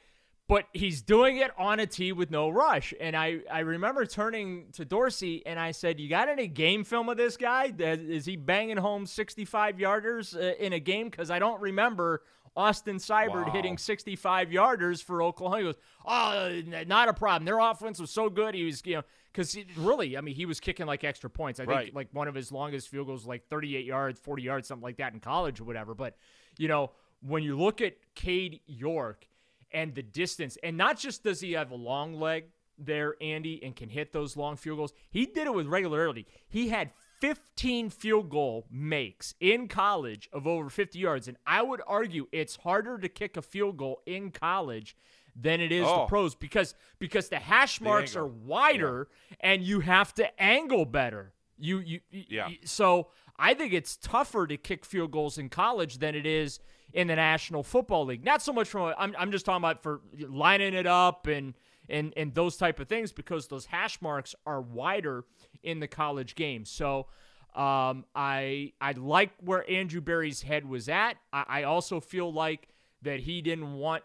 But 0.49 0.67
he's 0.73 1.03
doing 1.03 1.39
it 1.39 1.51
on 1.57 1.81
a 1.81 1.87
tee 1.87 2.13
with 2.13 2.31
no 2.31 2.51
rush. 2.51 2.93
And 3.01 3.17
I, 3.17 3.41
I 3.51 3.61
remember 3.61 4.05
turning 4.05 4.67
to 4.73 4.85
Dorsey 4.85 5.43
and 5.47 5.59
I 5.59 5.71
said, 5.71 5.99
You 5.99 6.11
got 6.11 6.29
any 6.29 6.47
game 6.47 6.85
film 6.85 7.09
of 7.09 7.17
this 7.17 7.37
guy? 7.37 7.73
Is 7.79 8.27
he 8.27 8.37
banging 8.37 8.77
home 8.77 9.07
65 9.07 9.77
yarders 9.77 10.37
uh, 10.37 10.55
in 10.57 10.73
a 10.73 10.81
game? 10.81 11.09
Because 11.09 11.31
I 11.31 11.39
don't 11.39 11.61
remember 11.61 12.23
Austin 12.57 12.97
Seibert 12.97 13.47
Wow. 13.47 13.53
hitting 13.53 13.79
65 13.79 14.49
yarders 14.51 15.03
for 15.03 15.23
Oklahoma. 15.23 15.59
He 15.59 15.65
goes, 15.65 15.77
Oh, 16.07 16.61
not 16.87 17.09
a 17.09 17.15
problem. 17.15 17.45
Their 17.45 17.59
offense 17.59 17.99
was 17.99 18.11
so 18.11 18.29
good. 18.29 18.55
He 18.55 18.65
was, 18.65 18.83
you 18.85 18.97
know, 18.97 19.03
because 19.33 19.57
really, 19.77 20.17
I 20.19 20.21
mean, 20.21 20.35
he 20.35 20.45
was 20.45 20.61
kicking 20.61 20.85
like 20.87 21.05
extra 21.05 21.31
points. 21.31 21.61
I 21.61 21.65
think 21.65 21.95
like 21.95 22.09
one 22.13 22.29
of 22.29 22.35
his 22.35 22.53
longest 22.53 22.89
field 22.89 23.07
goals 23.07 23.25
like 23.27 23.49
38 23.49 23.85
yards, 23.87 24.21
40 24.21 24.43
yards, 24.43 24.69
something 24.69 24.83
like 24.83 24.99
that 24.99 25.15
in 25.15 25.21
college 25.21 25.61
or 25.61 25.65
whatever. 25.65 25.95
But, 25.95 26.17
you 26.59 26.69
know, 26.69 26.91
when 27.23 27.43
you 27.43 27.57
look 27.59 27.81
at 27.81 27.95
Cade 28.15 28.61
York 28.67 29.27
and 29.73 29.95
the 29.95 30.03
distance, 30.03 30.59
and 30.63 30.77
not 30.77 30.99
just 30.99 31.25
does 31.25 31.41
he 31.41 31.53
have 31.53 31.71
a 31.71 31.77
long 31.77 32.15
leg 32.21 32.45
there, 32.79 33.15
Andy, 33.23 33.63
and 33.65 33.75
can 33.75 33.89
hit 33.89 34.13
those 34.13 34.37
long 34.37 34.57
field 34.57 34.77
goals, 34.79 34.93
he 35.11 35.25
did 35.25 35.47
it 35.47 35.55
with 35.55 35.67
regularity. 35.67 36.27
He 36.49 36.69
had 36.69 36.91
15 37.23 37.89
field 37.91 38.29
goal 38.31 38.67
makes 38.69 39.35
in 39.39 39.69
college 39.69 40.29
of 40.33 40.45
over 40.45 40.69
50 40.69 40.99
yards. 40.99 41.29
And 41.29 41.37
I 41.47 41.63
would 41.63 41.81
argue 41.87 42.27
it's 42.33 42.57
harder 42.57 42.99
to 42.99 43.09
kick 43.09 43.37
a 43.37 43.43
field 43.43 43.77
goal 43.77 44.03
in 44.07 44.33
college 44.33 44.97
than 45.37 45.61
it 45.61 45.71
is 45.71 45.87
Oh. 45.87 46.01
the 46.01 46.07
pros 46.07 46.35
because 46.35 46.75
because 46.99 47.29
the 47.29 47.39
hash 47.39 47.81
marks 47.81 48.17
are 48.17 48.25
angle. 48.25 48.41
wider 48.45 49.09
and 49.41 49.63
you 49.63 49.81
have 49.81 50.13
to 50.15 50.43
angle 50.43 50.85
better. 50.85 51.33
You 51.59 51.79
you, 51.79 52.01
you- 52.11 52.25
Yeah. 52.29 52.49
you- 52.49 52.59
so 52.67 53.09
I 53.39 53.55
think 53.55 53.73
it's 53.73 53.97
tougher 53.97 54.49
to 54.49 54.57
kick 54.57 54.85
field 54.85 55.13
goals 55.13 55.39
in 55.39 55.49
college 55.49 55.99
than 55.99 56.17
it 56.17 56.27
is 56.27 56.59
in 56.93 57.07
the 57.07 57.15
National 57.17 57.63
Football 57.63 58.05
League. 58.07 58.25
Not 58.25 58.43
so 58.43 58.53
much 58.53 58.69
from 58.69 58.93
I'm 58.99 59.15
I'm 59.17 59.31
just 59.31 59.47
talking 59.47 59.63
about 59.63 59.81
for 59.83 60.01
lining 60.19 60.75
it 60.75 60.89
up 60.89 61.29
and 61.29 61.55
and 61.89 62.13
and 62.17 62.35
those 62.35 62.57
type 62.57 62.81
of 62.81 62.89
things 62.89 63.13
because 63.13 63.49
those 63.49 63.67
hash 63.67 64.01
marks 64.01 64.35
are 64.47 64.61
wider 64.61 65.25
in 65.63 65.81
the 65.81 65.89
college 65.89 66.35
game. 66.35 66.65
So 66.65 67.07
um, 67.55 68.05
I 68.15 68.73
I 68.81 68.93
like 68.93 69.31
where 69.41 69.69
Andrew 69.71 70.01
Berry's 70.01 70.43
head 70.43 70.65
was 70.65 70.89
at. 70.89 71.17
I, 71.33 71.45
I 71.49 71.63
also 71.65 72.01
feel 72.01 72.33
like 72.33 72.69
that 73.03 73.21
he 73.21 73.43
didn't 73.43 73.75
want 73.75 74.05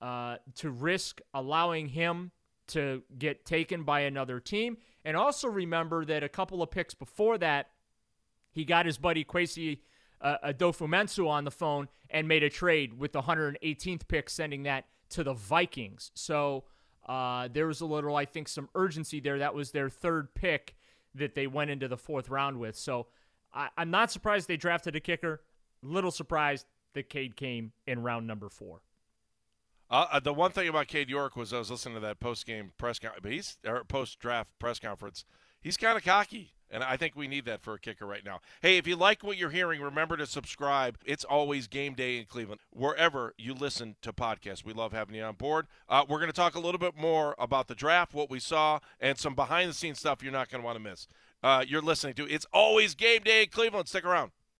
uh, 0.00 0.36
to 0.56 0.70
risk 0.70 1.20
allowing 1.32 1.88
him 1.88 2.30
to 2.68 3.02
get 3.18 3.44
taken 3.44 3.84
by 3.84 4.00
another 4.00 4.40
team. 4.40 4.76
And 5.04 5.16
also 5.16 5.48
remember 5.48 6.04
that 6.04 6.22
a 6.22 6.28
couple 6.28 6.62
of 6.62 6.70
picks 6.70 6.94
before 6.94 7.38
that, 7.38 7.70
he 8.52 8.64
got 8.64 8.86
his 8.86 8.98
buddy 8.98 9.24
Kwesi 9.24 9.80
uh, 10.20 10.36
on 11.28 11.44
the 11.44 11.50
phone 11.50 11.88
and 12.10 12.28
made 12.28 12.42
a 12.42 12.50
trade 12.50 12.98
with 12.98 13.12
the 13.12 13.22
118th 13.22 14.08
pick, 14.08 14.30
sending 14.30 14.62
that 14.62 14.86
to 15.10 15.24
the 15.24 15.34
Vikings. 15.34 16.10
So 16.14 16.64
uh, 17.06 17.48
there 17.52 17.66
was 17.66 17.80
a 17.80 17.86
little, 17.86 18.16
I 18.16 18.24
think, 18.24 18.48
some 18.48 18.68
urgency 18.74 19.20
there. 19.20 19.38
That 19.38 19.54
was 19.54 19.70
their 19.72 19.88
third 19.88 20.34
pick 20.34 20.76
that 21.14 21.34
they 21.34 21.46
went 21.46 21.70
into 21.70 21.88
the 21.88 21.96
fourth 21.96 22.28
round 22.28 22.58
with. 22.58 22.76
So 22.76 23.06
I, 23.52 23.68
I'm 23.76 23.90
not 23.90 24.10
surprised 24.10 24.48
they 24.48 24.56
drafted 24.56 24.96
a 24.96 25.00
kicker. 25.00 25.42
Little 25.82 26.10
surprised 26.10 26.66
that 26.94 27.08
Cade 27.08 27.36
came 27.36 27.72
in 27.86 28.02
round 28.02 28.26
number 28.26 28.48
four. 28.48 28.80
Uh, 29.90 30.06
uh, 30.12 30.20
the 30.20 30.32
one 30.32 30.50
thing 30.50 30.68
about 30.68 30.88
Cade 30.88 31.10
York 31.10 31.36
was 31.36 31.52
I 31.52 31.58
was 31.58 31.70
listening 31.70 31.94
to 31.96 32.00
that 32.00 32.18
post 32.18 32.46
game 32.46 32.72
press 32.78 32.98
con- 32.98 33.12
but 33.22 33.30
he's 33.30 33.58
post 33.88 34.18
draft 34.18 34.50
press 34.58 34.78
conference. 34.78 35.24
He's 35.60 35.76
kind 35.76 35.96
of 35.96 36.04
cocky, 36.04 36.53
And 36.74 36.82
I 36.82 36.96
think 36.96 37.14
we 37.14 37.28
need 37.28 37.44
that 37.44 37.62
for 37.62 37.74
a 37.74 37.78
kicker 37.78 38.04
right 38.04 38.24
now. 38.24 38.40
Hey, 38.60 38.78
if 38.78 38.86
you 38.88 38.96
like 38.96 39.22
what 39.22 39.36
you're 39.36 39.50
hearing, 39.50 39.80
remember 39.80 40.16
to 40.16 40.26
subscribe. 40.26 40.98
It's 41.06 41.22
always 41.22 41.68
game 41.68 41.94
day 41.94 42.18
in 42.18 42.24
Cleveland, 42.24 42.60
wherever 42.70 43.32
you 43.38 43.54
listen 43.54 43.94
to 44.02 44.12
podcasts. 44.12 44.64
We 44.64 44.72
love 44.72 44.92
having 44.92 45.14
you 45.14 45.22
on 45.22 45.36
board. 45.36 45.68
Uh, 45.88 46.04
we're 46.08 46.18
going 46.18 46.30
to 46.30 46.32
talk 46.32 46.56
a 46.56 46.60
little 46.60 46.80
bit 46.80 46.96
more 46.96 47.36
about 47.38 47.68
the 47.68 47.76
draft, 47.76 48.12
what 48.12 48.28
we 48.28 48.40
saw, 48.40 48.80
and 49.00 49.16
some 49.16 49.36
behind 49.36 49.70
the 49.70 49.74
scenes 49.74 50.00
stuff 50.00 50.20
you're 50.20 50.32
not 50.32 50.50
going 50.50 50.62
to 50.62 50.66
want 50.66 50.76
to 50.76 50.82
miss. 50.82 51.06
Uh, 51.44 51.64
you're 51.64 51.80
listening 51.80 52.14
to 52.14 52.26
It's 52.28 52.46
Always 52.52 52.96
Game 52.96 53.22
Day 53.22 53.44
in 53.44 53.50
Cleveland. 53.50 53.86
Stick 53.86 54.04
around. 54.04 54.32